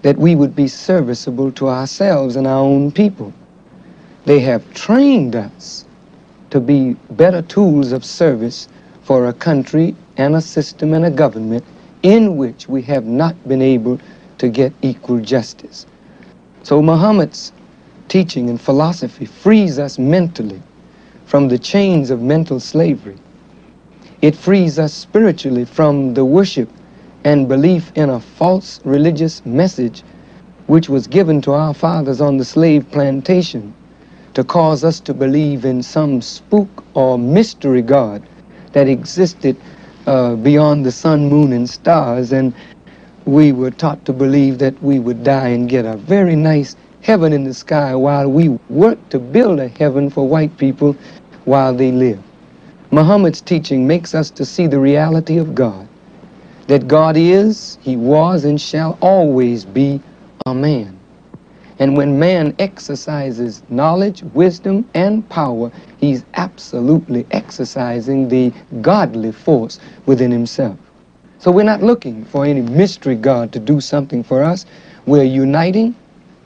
[0.02, 3.32] that we would be serviceable to ourselves and our own people.
[4.24, 5.86] They have trained us
[6.50, 8.68] to be better tools of service
[9.02, 11.64] for a country and a system and a government
[12.02, 14.00] in which we have not been able
[14.38, 15.86] to get equal justice.
[16.62, 17.52] So Muhammad's
[18.08, 20.62] teaching and philosophy frees us mentally
[21.26, 23.16] from the chains of mental slavery.
[24.20, 26.68] It frees us spiritually from the worship
[27.24, 30.02] and belief in a false religious message
[30.66, 33.74] which was given to our fathers on the slave plantation
[34.34, 38.22] to cause us to believe in some spook or mystery God
[38.72, 39.56] that existed
[40.06, 42.32] uh, beyond the sun, moon, and stars.
[42.32, 42.54] And
[43.24, 47.32] we were taught to believe that we would die and get a very nice heaven
[47.32, 50.96] in the sky while we worked to build a heaven for white people
[51.44, 52.22] while they live.
[52.92, 55.88] Muhammad's teaching makes us to see the reality of God
[56.68, 60.00] that God is, He was, and shall always be
[60.46, 60.99] a man.
[61.80, 68.52] And when man exercises knowledge, wisdom, and power, he's absolutely exercising the
[68.82, 70.78] godly force within himself.
[71.38, 74.66] So we're not looking for any mystery God to do something for us.
[75.06, 75.96] We're uniting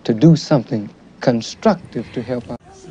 [0.05, 0.89] to do something
[1.21, 2.87] constructive to help us.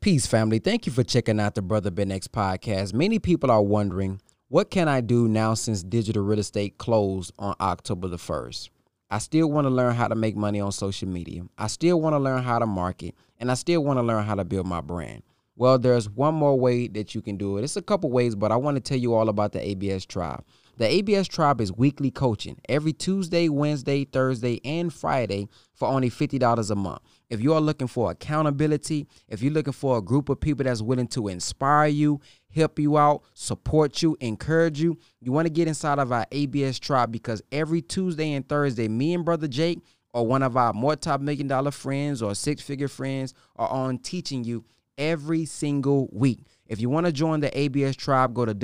[0.00, 0.58] Peace, family.
[0.58, 2.94] Thank you for checking out the Brother Ben X podcast.
[2.94, 7.54] Many people are wondering, what can I do now since digital real estate closed on
[7.60, 8.70] October the 1st?
[9.08, 11.44] I still want to learn how to make money on social media.
[11.56, 14.34] I still want to learn how to market, and I still want to learn how
[14.34, 15.22] to build my brand.
[15.54, 17.62] Well, there's one more way that you can do it.
[17.62, 20.42] It's a couple ways, but I want to tell you all about the ABS Tribe.
[20.76, 26.70] The ABS Tribe is weekly coaching every Tuesday, Wednesday, Thursday, and Friday for only $50
[26.70, 27.00] a month.
[27.28, 30.82] If you are looking for accountability, if you're looking for a group of people that's
[30.82, 32.20] willing to inspire you,
[32.54, 36.78] help you out, support you, encourage you, you want to get inside of our ABS
[36.78, 39.80] Tribe because every Tuesday and Thursday, me and Brother Jake
[40.12, 44.44] or one of our more top million dollar friends or six-figure friends are on teaching
[44.44, 44.64] you
[44.98, 46.40] every single week.
[46.66, 48.54] If you want to join the ABS tribe, go to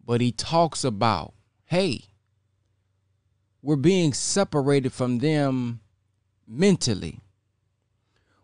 [0.05, 2.01] But he talks about, hey,
[3.61, 5.80] we're being separated from them
[6.45, 7.22] mentally.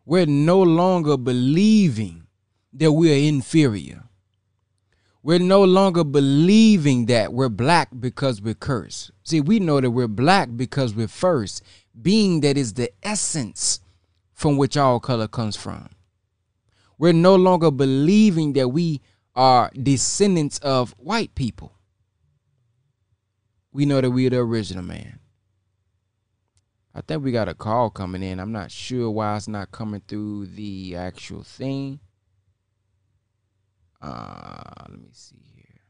[0.05, 2.27] We're no longer believing
[2.71, 4.05] that we are inferior.
[5.21, 9.11] We're no longer believing that we're black because we're cursed.
[9.23, 11.63] See, we know that we're black because we're first,
[12.01, 13.81] being that is the essence
[14.33, 15.89] from which all color comes from.
[17.01, 19.01] We're no longer believing that we
[19.35, 21.73] are descendants of white people.
[23.71, 25.17] We know that we're the original man.
[26.93, 28.39] I think we got a call coming in.
[28.39, 32.01] I'm not sure why it's not coming through the actual thing.
[33.99, 35.81] Uh, let me see here.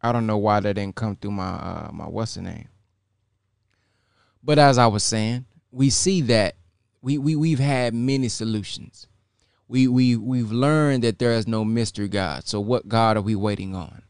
[0.00, 2.68] I don't know why that didn't come through my uh, my what's the name.
[4.42, 6.56] But as I was saying, we see that
[7.02, 9.06] we we we've had many solutions.
[9.68, 12.46] We we we've learned that there is no mystery God.
[12.46, 14.02] So what God are we waiting on?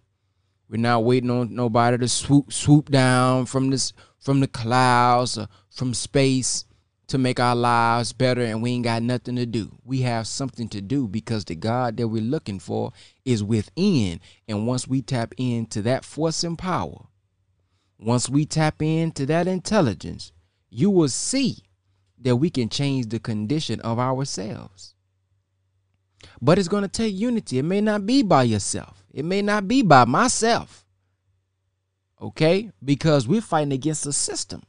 [0.69, 5.49] We're not waiting on nobody to swoop swoop down from this from the clouds or
[5.71, 6.65] from space
[7.09, 9.77] to make our lives better and we ain't got nothing to do.
[9.85, 12.93] We have something to do because the God that we're looking for
[13.25, 14.21] is within.
[14.47, 17.07] And once we tap into that force and power,
[17.99, 20.31] once we tap into that intelligence,
[20.71, 21.59] you will see
[22.21, 24.95] that we can change the condition of ourselves.
[26.41, 27.59] But it's going to take unity.
[27.59, 30.85] It may not be by yourself, it may not be by myself.
[32.21, 32.71] Okay?
[32.85, 34.63] Because we're fighting against a system.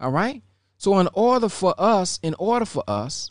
[0.00, 0.42] All right?
[0.78, 3.30] So in order for us, in order for us,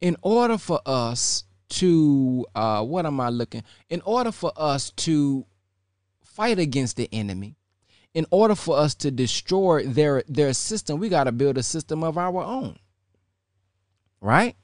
[0.00, 3.62] in order for us to uh what am I looking?
[3.88, 5.46] In order for us to
[6.22, 7.56] fight against the enemy,
[8.16, 12.02] in order for us to destroy their their system, we got to build a system
[12.02, 12.78] of our own.
[14.22, 14.56] Right?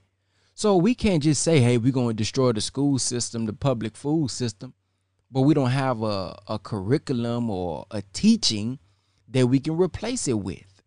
[0.54, 3.94] So we can't just say, hey, we're going to destroy the school system, the public
[3.94, 4.72] food system,
[5.30, 8.78] but we don't have a, a curriculum or a teaching
[9.28, 10.82] that we can replace it with.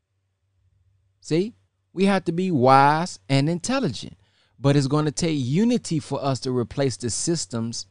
[1.22, 1.54] See,
[1.94, 4.18] we have to be wise and intelligent,
[4.60, 7.86] but it's going to take unity for us to replace the systems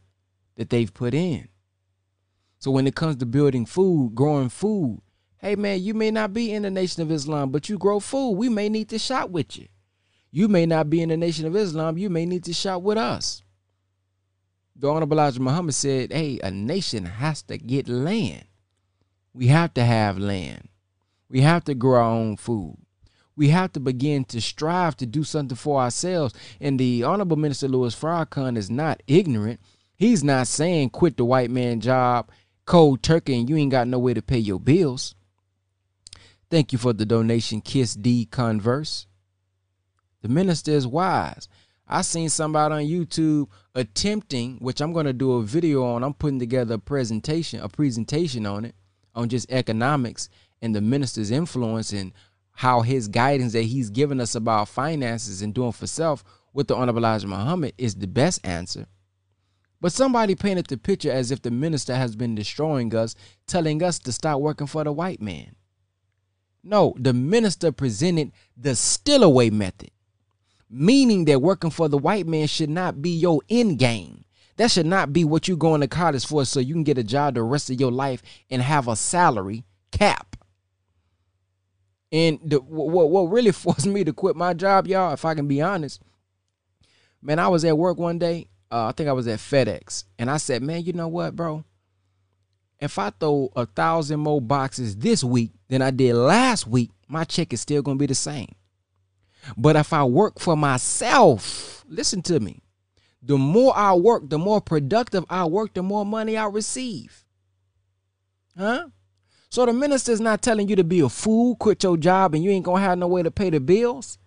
[0.56, 1.48] that they've put in.
[2.64, 5.02] So when it comes to building food, growing food,
[5.36, 8.38] hey man, you may not be in the Nation of Islam, but you grow food.
[8.38, 9.68] We may need to shop with you.
[10.30, 12.96] You may not be in the Nation of Islam, you may need to shop with
[12.96, 13.42] us.
[14.76, 18.46] The Honorable Elijah Muhammad said, hey, a nation has to get land.
[19.34, 20.70] We have to have land.
[21.28, 22.78] We have to grow our own food.
[23.36, 26.32] We have to begin to strive to do something for ourselves.
[26.62, 29.60] And the Honorable Minister Louis Farrakhan is not ignorant.
[29.96, 32.30] He's not saying quit the white man job,
[32.66, 35.14] cold turkey, and you ain't got no way to pay your bills.
[36.50, 39.06] Thank you for the donation, Kiss D Converse.
[40.22, 41.48] The minister is wise.
[41.86, 46.02] I seen somebody on YouTube attempting, which I'm going to do a video on.
[46.02, 48.74] I'm putting together a presentation, a presentation on it
[49.14, 50.28] on just economics
[50.62, 52.12] and the minister's influence and
[52.52, 56.76] how his guidance that he's given us about finances and doing for self with the
[56.76, 58.86] Honorable Elijah Muhammad is the best answer.
[59.85, 63.14] But somebody painted the picture as if the minister has been destroying us,
[63.47, 65.57] telling us to stop working for the white man.
[66.62, 69.91] No, the minister presented the stillaway method,
[70.70, 74.24] meaning that working for the white man should not be your end game.
[74.57, 77.05] That should not be what you're going to college for so you can get a
[77.05, 80.35] job the rest of your life and have a salary cap.
[82.11, 85.47] And the, what, what really forced me to quit my job, y'all, if I can
[85.47, 86.01] be honest,
[87.20, 88.49] man, I was at work one day.
[88.74, 90.02] Uh, I think I was at FedEx.
[90.18, 91.64] And I said, man, you know what, bro?
[92.80, 97.22] If I throw a thousand more boxes this week than I did last week, my
[97.22, 98.52] check is still to be the same.
[99.56, 102.62] But if I work for myself, listen to me
[103.22, 107.24] the more I work, the more productive I work, the more money I receive.
[108.58, 108.88] Huh?
[109.50, 112.50] So the minister's not telling you to be a fool, quit your job, and you
[112.50, 114.18] ain't gonna have no way to pay the bills.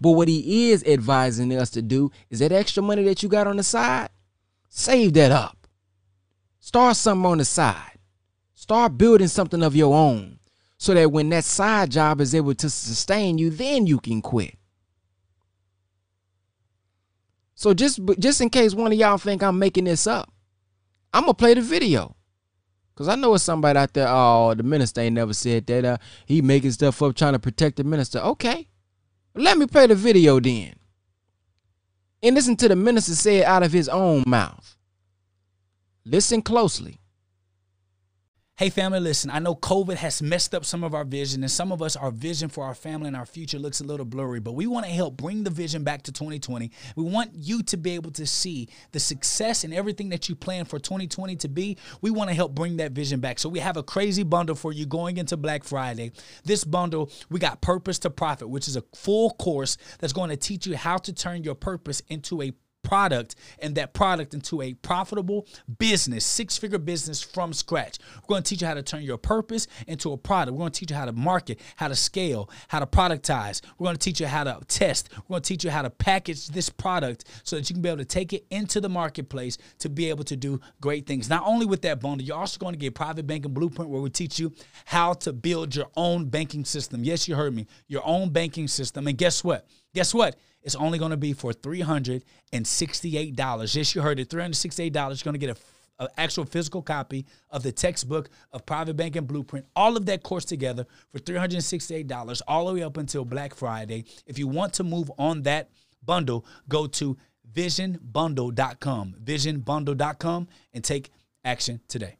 [0.00, 3.46] But what he is advising us to do is that extra money that you got
[3.46, 4.10] on the side,
[4.68, 5.66] save that up.
[6.60, 7.98] Start something on the side.
[8.54, 10.38] Start building something of your own
[10.78, 14.56] so that when that side job is able to sustain you, then you can quit.
[17.54, 20.30] So just just in case one of y'all think I'm making this up,
[21.12, 22.14] I'm gonna play the video.
[22.94, 24.08] Cause I know it's somebody out there.
[24.08, 25.84] Oh, the minister ain't never said that.
[25.84, 28.20] Uh, he making stuff up trying to protect the minister.
[28.20, 28.68] Okay,
[29.36, 30.74] let me play the video then,
[32.22, 34.76] and listen to the minister say it out of his own mouth.
[36.04, 37.00] Listen closely.
[38.58, 41.72] Hey, family, listen, I know COVID has messed up some of our vision, and some
[41.72, 44.54] of us, our vision for our family and our future looks a little blurry, but
[44.54, 46.70] we want to help bring the vision back to 2020.
[46.96, 50.64] We want you to be able to see the success and everything that you plan
[50.64, 51.76] for 2020 to be.
[52.00, 53.38] We want to help bring that vision back.
[53.38, 56.12] So we have a crazy bundle for you going into Black Friday.
[56.44, 60.36] This bundle, we got Purpose to Profit, which is a full course that's going to
[60.38, 62.54] teach you how to turn your purpose into a
[62.86, 65.44] product and that product into a profitable
[65.78, 67.98] business, six figure business from scratch.
[68.22, 70.52] We're going to teach you how to turn your purpose into a product.
[70.52, 73.60] We're going to teach you how to market, how to scale, how to productize.
[73.76, 75.08] We're going to teach you how to test.
[75.26, 77.88] We're going to teach you how to package this product so that you can be
[77.88, 81.28] able to take it into the marketplace to be able to do great things.
[81.28, 84.10] Not only with that bundle, you're also going to get private banking blueprint where we
[84.10, 84.52] teach you
[84.84, 87.02] how to build your own banking system.
[87.02, 89.08] Yes, you heard me, your own banking system.
[89.08, 89.66] And guess what?
[89.92, 90.36] Guess what?
[90.66, 93.74] It's only going to be for $368.
[93.74, 94.28] Yes, you heard it.
[94.28, 94.94] $368.
[94.94, 95.60] You're going to get a
[95.98, 100.44] an actual physical copy of the textbook of private banking blueprint all of that course
[100.44, 105.10] together for $368 all the way up until black friday if you want to move
[105.16, 105.70] on that
[106.04, 107.16] bundle go to
[107.50, 111.10] visionbundle.com visionbundle.com and take
[111.46, 112.18] action today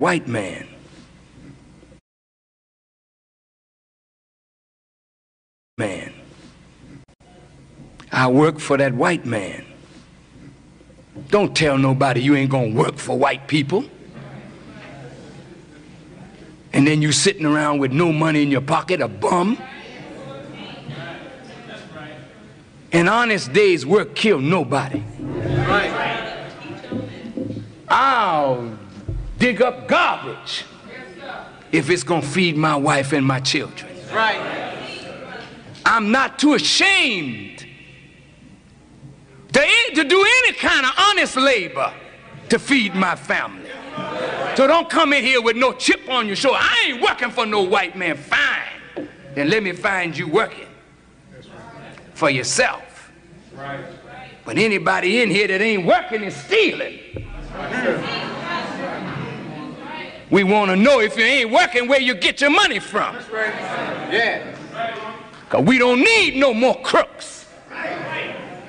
[0.00, 0.66] White man.
[5.80, 6.12] Man.
[8.12, 9.64] I work for that white man.
[11.30, 13.86] Don't tell nobody you ain't gonna work for white people.
[16.74, 19.56] And then you sitting around with no money in your pocket, a bum.
[22.92, 25.02] An honest day's work kill nobody.
[27.88, 28.78] I'll
[29.38, 30.66] dig up garbage
[31.72, 33.90] if it's gonna feed my wife and my children.
[34.12, 34.60] Right.
[35.84, 37.66] I'm not too ashamed
[39.52, 41.92] to, to do any kind of honest labor
[42.48, 43.70] to feed my family.
[44.56, 46.58] So don't come in here with no chip on your shoulder.
[46.60, 48.16] I ain't working for no white man.
[48.16, 49.08] Fine.
[49.34, 50.66] Then let me find you working
[52.14, 53.10] for yourself.
[54.44, 56.98] But anybody in here that ain't working is stealing.
[60.30, 63.16] We want to know if you ain't working where you get your money from.
[64.12, 64.56] Yeah.
[65.50, 67.46] Because we don't need no more crooks.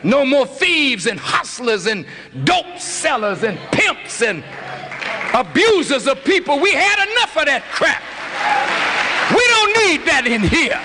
[0.03, 2.07] No more thieves and hustlers and
[2.43, 4.43] dope sellers and pimps and
[5.31, 6.59] abusers of people.
[6.59, 8.01] We had enough of that crap.
[9.29, 10.81] We don't need that in here.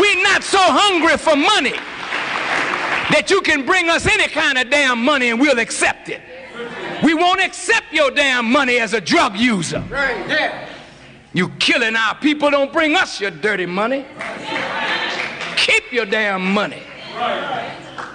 [0.00, 1.76] We're not so hungry for money
[3.10, 6.20] that you can bring us any kind of damn money and we'll accept it.
[7.02, 9.80] We won't accept your damn money as a drug user.
[9.90, 10.71] Right, yeah.
[11.34, 12.50] You killing our people.
[12.50, 14.04] Don't bring us your dirty money.
[15.56, 16.82] Keep your damn money.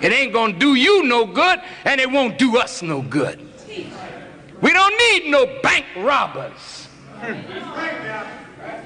[0.02, 3.40] It ain't going to do you no good, and it won't do us no good.
[4.62, 6.88] We don't need no bank robbers,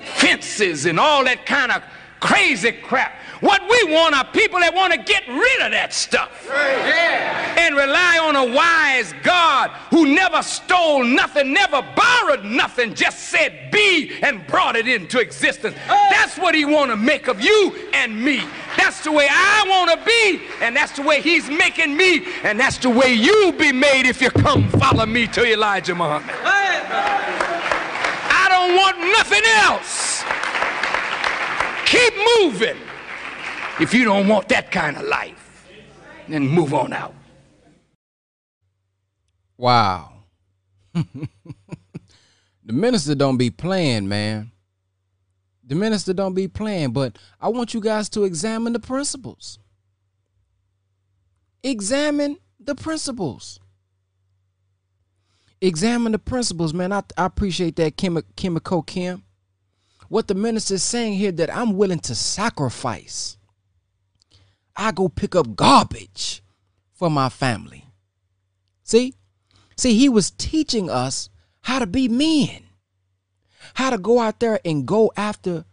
[0.04, 1.84] fences, and all that kind of
[2.20, 3.14] crazy crap.
[3.42, 7.56] What we want are people that want to get rid of that stuff yeah.
[7.58, 13.72] and rely on a wise God who never stole nothing, never borrowed nothing, just said
[13.72, 15.76] be and brought it into existence.
[15.88, 18.44] That's what he want to make of you and me.
[18.78, 22.60] That's the way I want to be, and that's the way he's making me, and
[22.60, 26.36] that's the way you'll be made if you come follow me to Elijah Muhammad.
[28.30, 30.24] I don't want nothing else.
[31.88, 32.91] Keep moving.
[33.82, 35.68] If you don't want that kind of life,
[36.30, 37.16] then move on out.
[39.58, 40.14] Wow.
[40.94, 41.04] the
[42.64, 44.52] minister don't be playing, man.
[45.66, 49.58] The minister don't be playing, but I want you guys to examine the principles.
[51.64, 53.60] Examine the principles.
[55.60, 56.92] Examine the principles, man.
[56.92, 59.24] I, I appreciate that, Chemical Kim.
[60.08, 63.38] What the minister is saying here that I'm willing to sacrifice
[64.76, 66.44] I go pick up garbage
[66.94, 67.86] for my family.
[68.84, 69.16] See?
[69.78, 71.30] See, he was teaching us
[71.62, 72.64] how to be men,
[73.74, 75.66] how to go out there and go after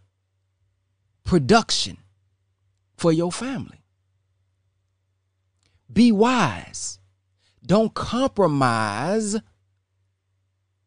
[1.25, 1.99] production
[2.97, 3.83] for your family.
[5.93, 6.99] Be wise.
[7.65, 9.37] Don't compromise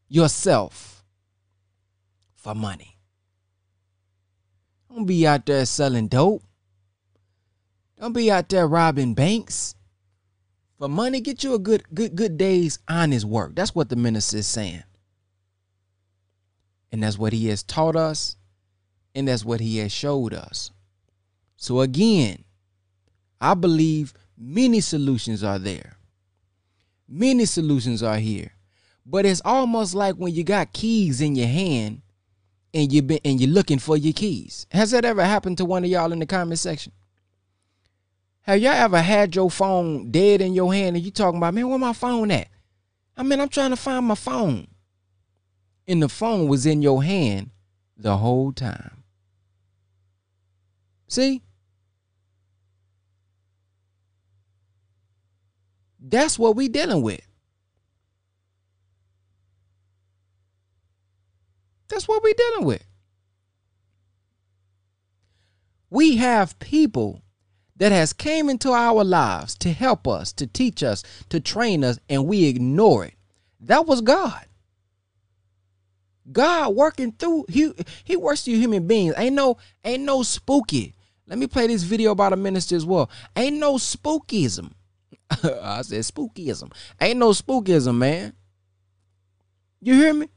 [0.08, 1.04] yourself
[2.36, 2.98] for money.
[4.90, 6.44] Don't be out there selling dope.
[8.02, 9.76] Don't be out there robbing banks.
[10.80, 13.54] For money, get you a good, good, good day's honest work.
[13.54, 14.84] That's what the minister is saying.
[16.92, 18.38] And that's what he has taught us.
[19.14, 20.72] And that's what he has showed us.
[21.58, 22.44] So again,
[23.40, 25.98] I believe many solutions are there.
[27.08, 28.54] Many solutions are here.
[29.06, 32.02] But it's almost like when you got keys in your hand
[32.74, 34.66] and you've been and you're looking for your keys.
[34.72, 36.94] Has that ever happened to one of y'all in the comment section?
[38.44, 41.70] Have y'all ever had your phone dead in your hand and you talking about, man,
[41.70, 42.48] where my phone at?
[43.16, 44.68] I mean, I'm trying to find my phone.
[45.88, 47.52] And the phone was in your hand
[47.98, 49.04] the whole time.
[51.08, 51.44] See?
[56.00, 57.22] That's what we dealing with.
[61.90, 62.84] That's what we dealing with.
[65.90, 67.22] We have people
[67.82, 71.98] that has came into our lives to help us, to teach us, to train us,
[72.08, 73.16] and we ignore it.
[73.60, 74.46] That was God.
[76.32, 77.74] God working through he
[78.04, 79.16] he works through human beings.
[79.18, 80.94] Ain't no ain't no spooky.
[81.26, 83.10] Let me play this video about a minister as well.
[83.36, 84.74] Ain't no spookism.
[85.32, 86.72] I said spookism.
[87.02, 88.34] Ain't no spookism, man.
[89.82, 90.30] You hear me?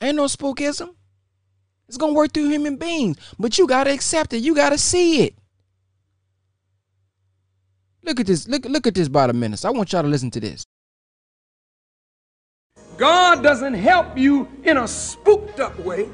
[0.00, 0.96] Ain't no spookism.
[1.86, 4.38] It's gonna work through human beings, but you gotta accept it.
[4.38, 5.37] You gotta see it.
[8.02, 8.48] Look at this.
[8.48, 9.64] Look, look at this by the minutes.
[9.64, 10.64] I want y'all to listen to this.
[12.96, 16.08] God doesn't help you in a spooked up way.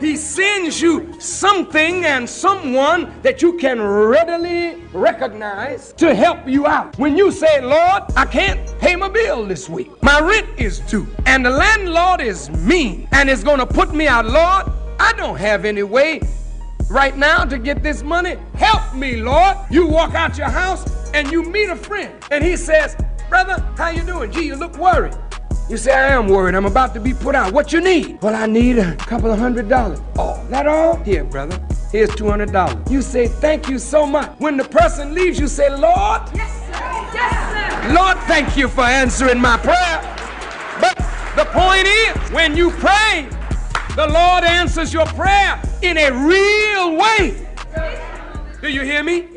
[0.00, 6.98] He sends you something and someone that you can readily recognize to help you out.
[6.98, 11.06] When you say, Lord, I can't pay my bill this week, my rent is due,
[11.26, 15.36] and the landlord is mean and is going to put me out, Lord, I don't
[15.36, 16.20] have any way
[16.92, 18.36] right now to get this money.
[18.54, 19.56] Help me, Lord.
[19.70, 20.84] You walk out your house
[21.14, 22.96] and you meet a friend, and he says,
[23.28, 24.30] Brother, how you doing?
[24.30, 25.14] Gee, you look worried.
[25.68, 26.54] You say, I am worried.
[26.54, 27.52] I'm about to be put out.
[27.52, 28.20] What you need?
[28.20, 30.00] Well, I need a couple of hundred dollars.
[30.18, 30.96] Oh, that all?
[30.96, 31.58] Here, brother.
[31.90, 32.90] Here's $200.
[32.90, 34.30] You say, thank you so much.
[34.38, 36.22] When the person leaves, you say, Lord.
[36.34, 36.72] Yes, sir.
[37.14, 37.94] Yes, sir.
[37.94, 40.00] Lord, thank you for answering my prayer.
[40.80, 40.96] But
[41.36, 43.28] the point is, when you pray,
[43.96, 47.46] the Lord answers your prayer in a real way.
[48.60, 49.28] Do you hear me?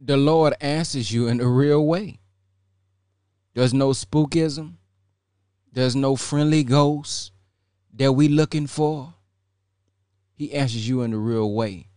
[0.00, 2.20] The Lord answers you in a real way.
[3.54, 4.74] There's no spookism.
[5.72, 7.32] There's no friendly ghost
[7.94, 9.14] that we looking for.
[10.34, 11.88] He answers you in the real way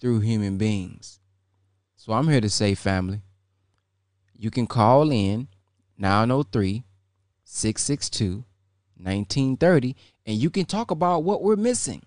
[0.00, 1.20] through human beings.
[1.96, 3.22] So I'm here to say, family,
[4.36, 5.48] you can call in
[5.98, 6.84] 903
[7.44, 8.44] 662
[8.98, 9.94] 1930
[10.24, 12.02] and you can talk about what we're missing.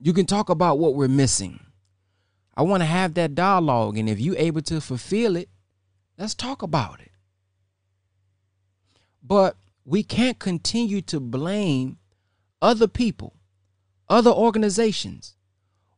[0.00, 1.60] You can talk about what we're missing.
[2.56, 3.98] I want to have that dialogue.
[3.98, 5.48] And if you're able to fulfill it,
[6.18, 7.12] Let's talk about it.
[9.22, 11.98] But we can't continue to blame
[12.60, 13.36] other people,
[14.08, 15.36] other organizations,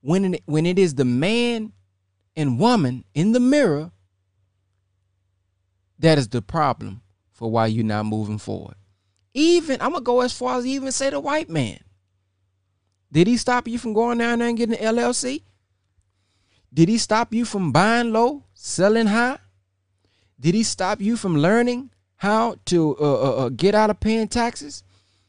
[0.02, 1.72] when it, when it is the man
[2.36, 3.92] and woman in the mirror
[5.98, 8.74] that is the problem for why you're not moving forward.
[9.32, 11.80] Even, I'm going to go as far as even say the white man.
[13.12, 15.42] Did he stop you from going down there and getting an LLC?
[16.72, 19.38] Did he stop you from buying low, selling high?
[20.38, 24.28] Did he stop you from learning how to uh, uh, uh, get out of paying
[24.28, 24.84] taxes?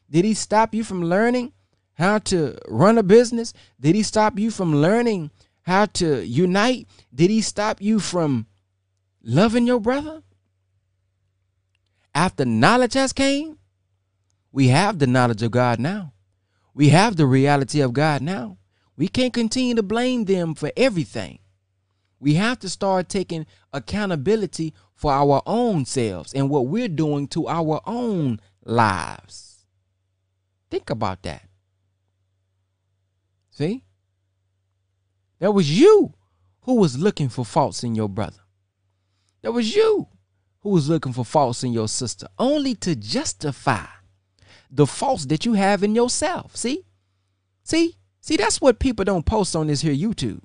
[0.08, 1.52] Did he stop you from learning
[1.94, 3.52] how to run a business?
[3.80, 5.30] Did he stop you from learning
[5.62, 6.86] how to unite?
[7.14, 8.46] Did he stop you from
[9.22, 10.22] loving your brother?
[12.14, 13.58] After knowledge has came,
[14.52, 16.12] we have the knowledge of God now.
[16.74, 18.58] We have the reality of God now.
[18.96, 21.38] We can't continue to blame them for everything.
[22.18, 27.48] We have to start taking accountability for our own selves and what we're doing to
[27.48, 29.66] our own lives.
[30.70, 31.42] Think about that.
[33.50, 33.84] See?
[35.40, 36.14] That was you
[36.62, 38.42] who was looking for faults in your brother.
[39.42, 40.06] That was you
[40.60, 43.86] who was looking for faults in your sister, only to justify
[44.72, 46.56] the faults that you have in yourself.
[46.56, 46.84] See?
[47.62, 47.96] See?
[48.20, 50.40] See, that's what people don't post on this here YouTube.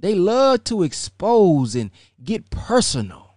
[0.00, 1.90] They love to expose and
[2.22, 3.36] get personal.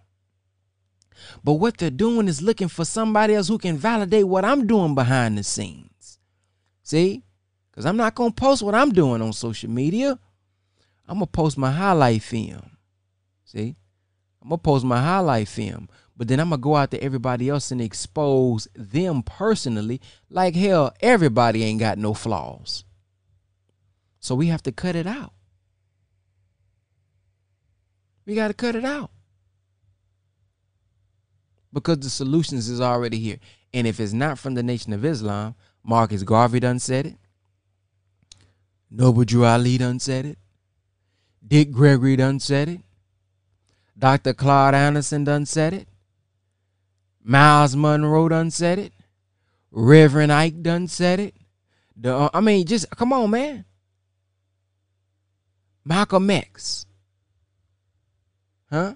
[1.44, 4.94] But what they're doing is looking for somebody else who can validate what I'm doing
[4.94, 6.18] behind the scenes.
[6.82, 7.22] See?
[7.70, 10.18] Because I'm not going to post what I'm doing on social media.
[11.06, 12.70] I'm going to post my highlight film.
[13.44, 13.76] See?
[14.42, 15.88] I'm going to post my highlight film.
[16.16, 20.00] But then I'm to go out to everybody else and expose them personally.
[20.30, 22.84] Like hell, everybody ain't got no flaws.
[24.18, 25.32] So we have to cut it out.
[28.24, 29.10] We got to cut it out.
[31.72, 33.38] Because the solutions is already here.
[33.74, 35.54] And if it's not from the Nation of Islam,
[35.84, 37.16] Marcus Garvey done said it.
[38.90, 40.38] Noble Drew Ali done said it.
[41.46, 42.80] Dick Gregory done said it.
[43.98, 44.32] Dr.
[44.32, 45.88] Claude Anderson done said it.
[47.28, 48.92] Myles Munroe done said it.
[49.72, 51.34] Reverend Ike done said it.
[51.96, 53.64] The, uh, I mean, just come on, man.
[55.84, 56.86] Malcolm X.
[58.70, 58.94] Huh?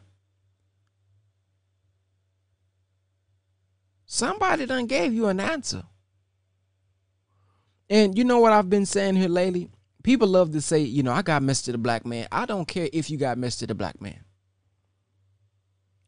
[4.06, 5.82] Somebody done gave you an answer.
[7.88, 9.70] And you know what I've been saying here lately?
[10.04, 11.72] People love to say, you know, I got Mr.
[11.72, 12.28] the Black Man.
[12.30, 13.66] I don't care if you got Mr.
[13.66, 14.22] the Black Man.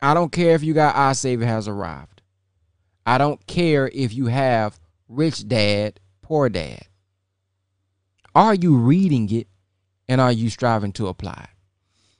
[0.00, 2.11] I don't care if you got Our Savior has arrived.
[3.04, 4.78] I don't care if you have
[5.08, 6.82] Rich Dad, Poor Dad.
[8.34, 9.48] Are you reading it
[10.08, 11.56] and are you striving to apply it?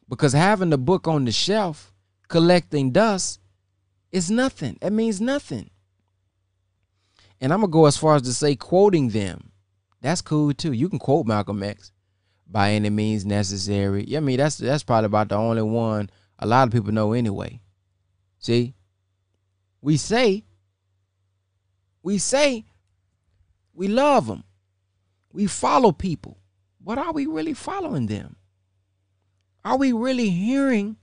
[0.09, 1.93] Because having the book on the shelf,
[2.29, 3.41] collecting dust,
[4.11, 4.77] is nothing.
[4.83, 5.71] It means nothing.
[7.41, 9.53] And I'm going to go as far as to say quoting them
[10.03, 10.73] that's cool too.
[10.73, 11.93] You can quote Malcolm X
[12.47, 14.05] by any means necessary.
[14.07, 17.13] Yeah, I mean that's that's probably about the only one a lot of people know
[17.13, 17.61] anyway.
[18.39, 18.75] See?
[19.81, 20.45] We say
[22.03, 22.65] we say
[23.75, 24.45] we love them.
[25.33, 26.39] We follow people.
[26.81, 28.37] But are we really following them?
[29.65, 30.97] Are we really hearing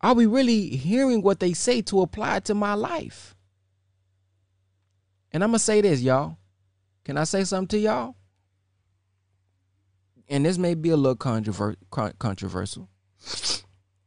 [0.00, 3.34] are we really hearing what they say to apply to my life?
[5.32, 6.38] And I'm going to say this, y'all.
[7.04, 8.14] Can I say something to y'all?
[10.28, 11.76] And this may be a little controver-
[12.18, 12.88] controversial,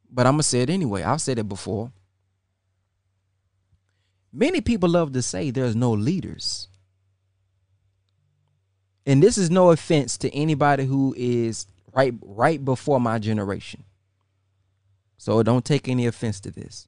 [0.09, 1.03] but I'm going to say it anyway.
[1.03, 1.91] I've said it before.
[4.33, 6.67] Many people love to say there's no leaders.
[9.05, 13.83] And this is no offense to anybody who is right right before my generation.
[15.17, 16.87] So don't take any offense to this.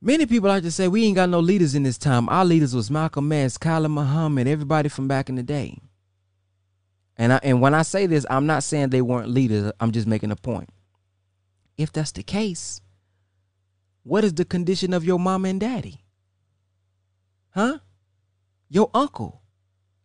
[0.00, 2.28] Many people like to say we ain't got no leaders in this time.
[2.28, 5.78] Our leaders was Malcolm X, Khalid Muhammad, everybody from back in the day.
[7.16, 9.72] And I, and when I say this, I'm not saying they weren't leaders.
[9.80, 10.70] I'm just making a point.
[11.76, 12.80] If that's the case,
[14.08, 16.02] what is the condition of your mom and daddy?
[17.50, 17.78] Huh?
[18.70, 19.42] Your uncle,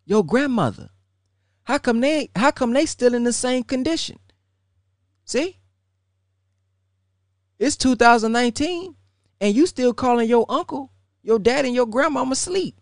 [0.05, 0.89] your grandmother.
[1.63, 4.19] How come they how come they still in the same condition?
[5.23, 5.59] See?
[7.57, 8.95] It's 2019
[9.39, 10.91] and you still calling your uncle,
[11.21, 12.81] your dad, and your grandmama asleep.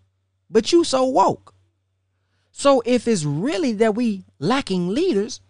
[0.50, 1.54] But you so woke.
[2.52, 5.42] So if it's really that we lacking leaders,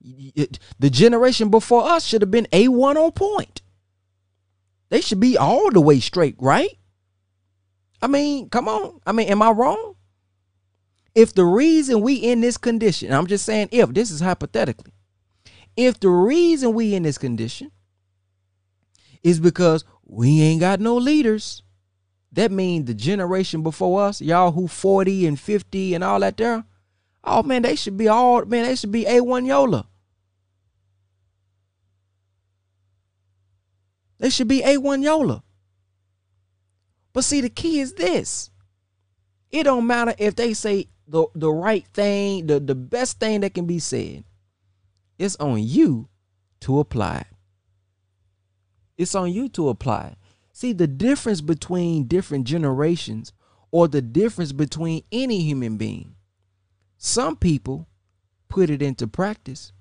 [0.00, 3.62] the generation before us should have been A1 on point.
[4.94, 6.70] They should be all the way straight, right?
[8.00, 9.00] I mean, come on.
[9.04, 9.96] I mean, am I wrong?
[11.16, 14.92] If the reason we in this condition, I'm just saying if, this is hypothetically.
[15.76, 17.72] If the reason we in this condition
[19.24, 21.64] is because we ain't got no leaders.
[22.30, 26.66] That means the generation before us, y'all who 40 and 50 and all that there,
[27.24, 29.88] oh man, they should be all, man, they should be A1 Yola.
[34.24, 35.42] They should be A1 Yola.
[37.12, 38.48] But see, the key is this.
[39.50, 43.52] It don't matter if they say the, the right thing, the, the best thing that
[43.52, 44.24] can be said.
[45.18, 46.08] It's on you
[46.60, 47.36] to apply it.
[48.96, 50.16] It's on you to apply.
[50.52, 53.34] See, the difference between different generations
[53.72, 56.14] or the difference between any human being.
[56.96, 57.88] Some people
[58.48, 59.72] put it into practice,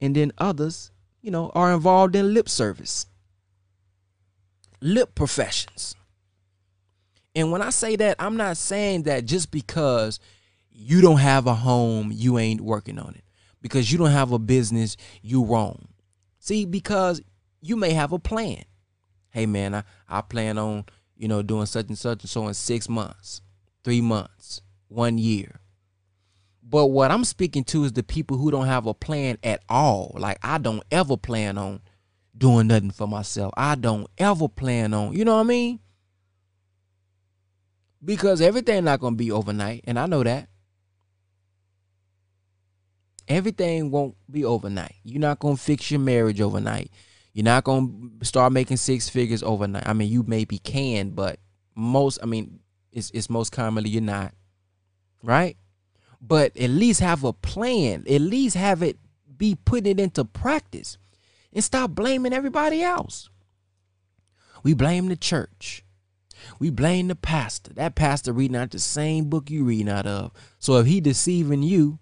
[0.00, 0.90] and then others,
[1.20, 3.06] you know, are involved in lip service,
[4.82, 5.94] lip professions.
[7.34, 10.20] And when I say that, I'm not saying that just because
[10.70, 13.24] you don't have a home, you ain't working on it.
[13.62, 15.88] Because you don't have a business, you wrong.
[16.40, 17.22] See, because
[17.60, 18.64] you may have a plan.
[19.30, 20.84] Hey man, I, I plan on,
[21.16, 23.40] you know, doing such and such and so in six months,
[23.84, 25.60] three months, one year.
[26.62, 30.14] But what I'm speaking to is the people who don't have a plan at all.
[30.18, 31.80] Like I don't ever plan on
[32.36, 33.52] doing nothing for myself.
[33.56, 35.80] I don't ever plan on, you know what I mean?
[38.04, 40.48] Because everything not gonna be overnight, and I know that.
[43.28, 44.96] Everything won't be overnight.
[45.04, 46.90] You're not gonna fix your marriage overnight.
[47.32, 49.88] You're not to start making six figures overnight.
[49.88, 51.38] I mean, you maybe can, but
[51.74, 52.60] most, I mean,
[52.92, 54.34] it's, it's most commonly you're not.
[55.22, 55.56] Right?
[56.20, 58.04] But at least have a plan.
[58.08, 58.98] At least have it
[59.34, 60.98] be putting it into practice
[61.52, 63.28] and stop blaming everybody else.
[64.62, 65.84] We blame the church.
[66.58, 67.72] We blame the pastor.
[67.74, 70.32] That pastor reading out the same book you reading out of.
[70.58, 71.98] So if he deceiving you,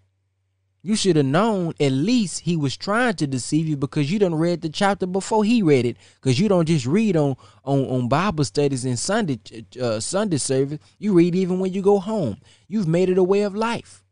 [0.82, 4.34] you should have known at least he was trying to deceive you because you done
[4.34, 5.98] read the chapter before he read it.
[6.14, 9.38] Because you don't just read on on, on Bible studies and Sunday
[9.80, 10.78] uh, Sunday service.
[10.98, 12.38] You read even when you go home.
[12.66, 14.03] You've made it a way of life.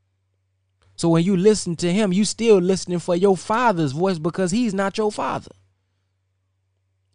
[0.98, 4.74] So when you listen to him, you still listening for your father's voice because he's
[4.74, 5.52] not your father.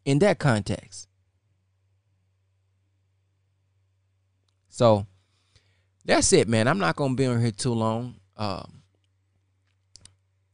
[0.05, 1.07] in that context.
[4.69, 5.07] So
[6.05, 6.67] that's it, man.
[6.67, 8.15] I'm not gonna be on here too long.
[8.37, 8.83] Um,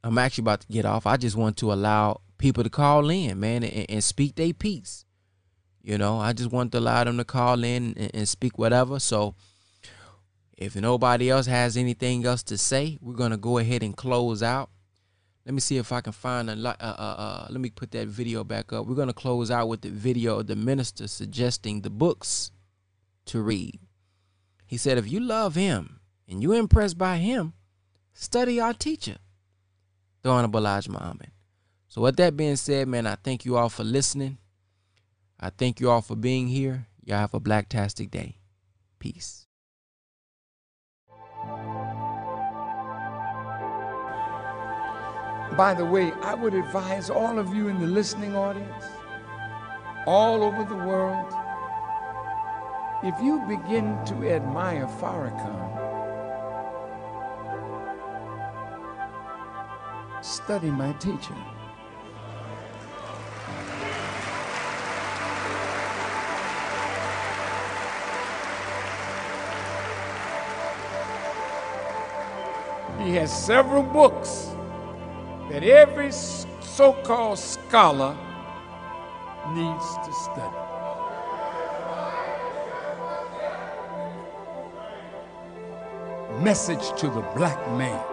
[0.03, 1.05] I'm actually about to get off.
[1.07, 5.05] I just want to allow people to call in, man, and, and speak their piece.
[5.83, 8.99] You know, I just want to allow them to call in and, and speak whatever.
[8.99, 9.35] So
[10.59, 14.69] if nobody else has anything else to say, we're gonna go ahead and close out.
[15.45, 16.53] Let me see if I can find a.
[16.53, 18.85] Uh, uh, uh, let me put that video back up.
[18.85, 22.51] We're gonna close out with the video of the minister suggesting the books
[23.27, 23.79] to read.
[24.67, 27.53] He said, if you love him and you're impressed by him,
[28.11, 29.15] study our teacher,
[30.23, 31.31] the Honorable Elijah Muhammad.
[31.87, 34.39] So, with that being said, man, I thank you all for listening.
[35.39, 36.87] I thank you all for being here.
[37.05, 38.35] Y'all have a blacktastic day.
[38.99, 39.47] Peace.
[45.57, 48.85] By the way, I would advise all of you in the listening audience,
[50.05, 51.33] all over the world,
[53.03, 55.69] if you begin to admire Farrakhan,
[60.23, 61.35] study my teacher.
[72.99, 74.51] He has several books
[75.49, 78.15] that every so-called scholar
[79.53, 80.55] needs to study.
[86.43, 88.08] Message to the black man.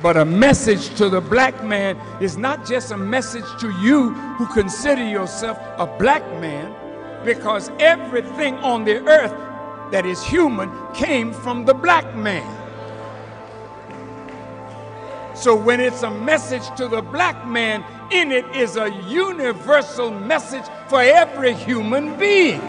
[0.00, 4.46] But a message to the black man is not just a message to you who
[4.46, 6.72] consider yourself a black man,
[7.24, 9.34] because everything on the earth
[9.90, 12.46] that is human came from the black man.
[15.34, 20.64] So when it's a message to the black man, in it is a universal message
[20.88, 22.60] for every human being.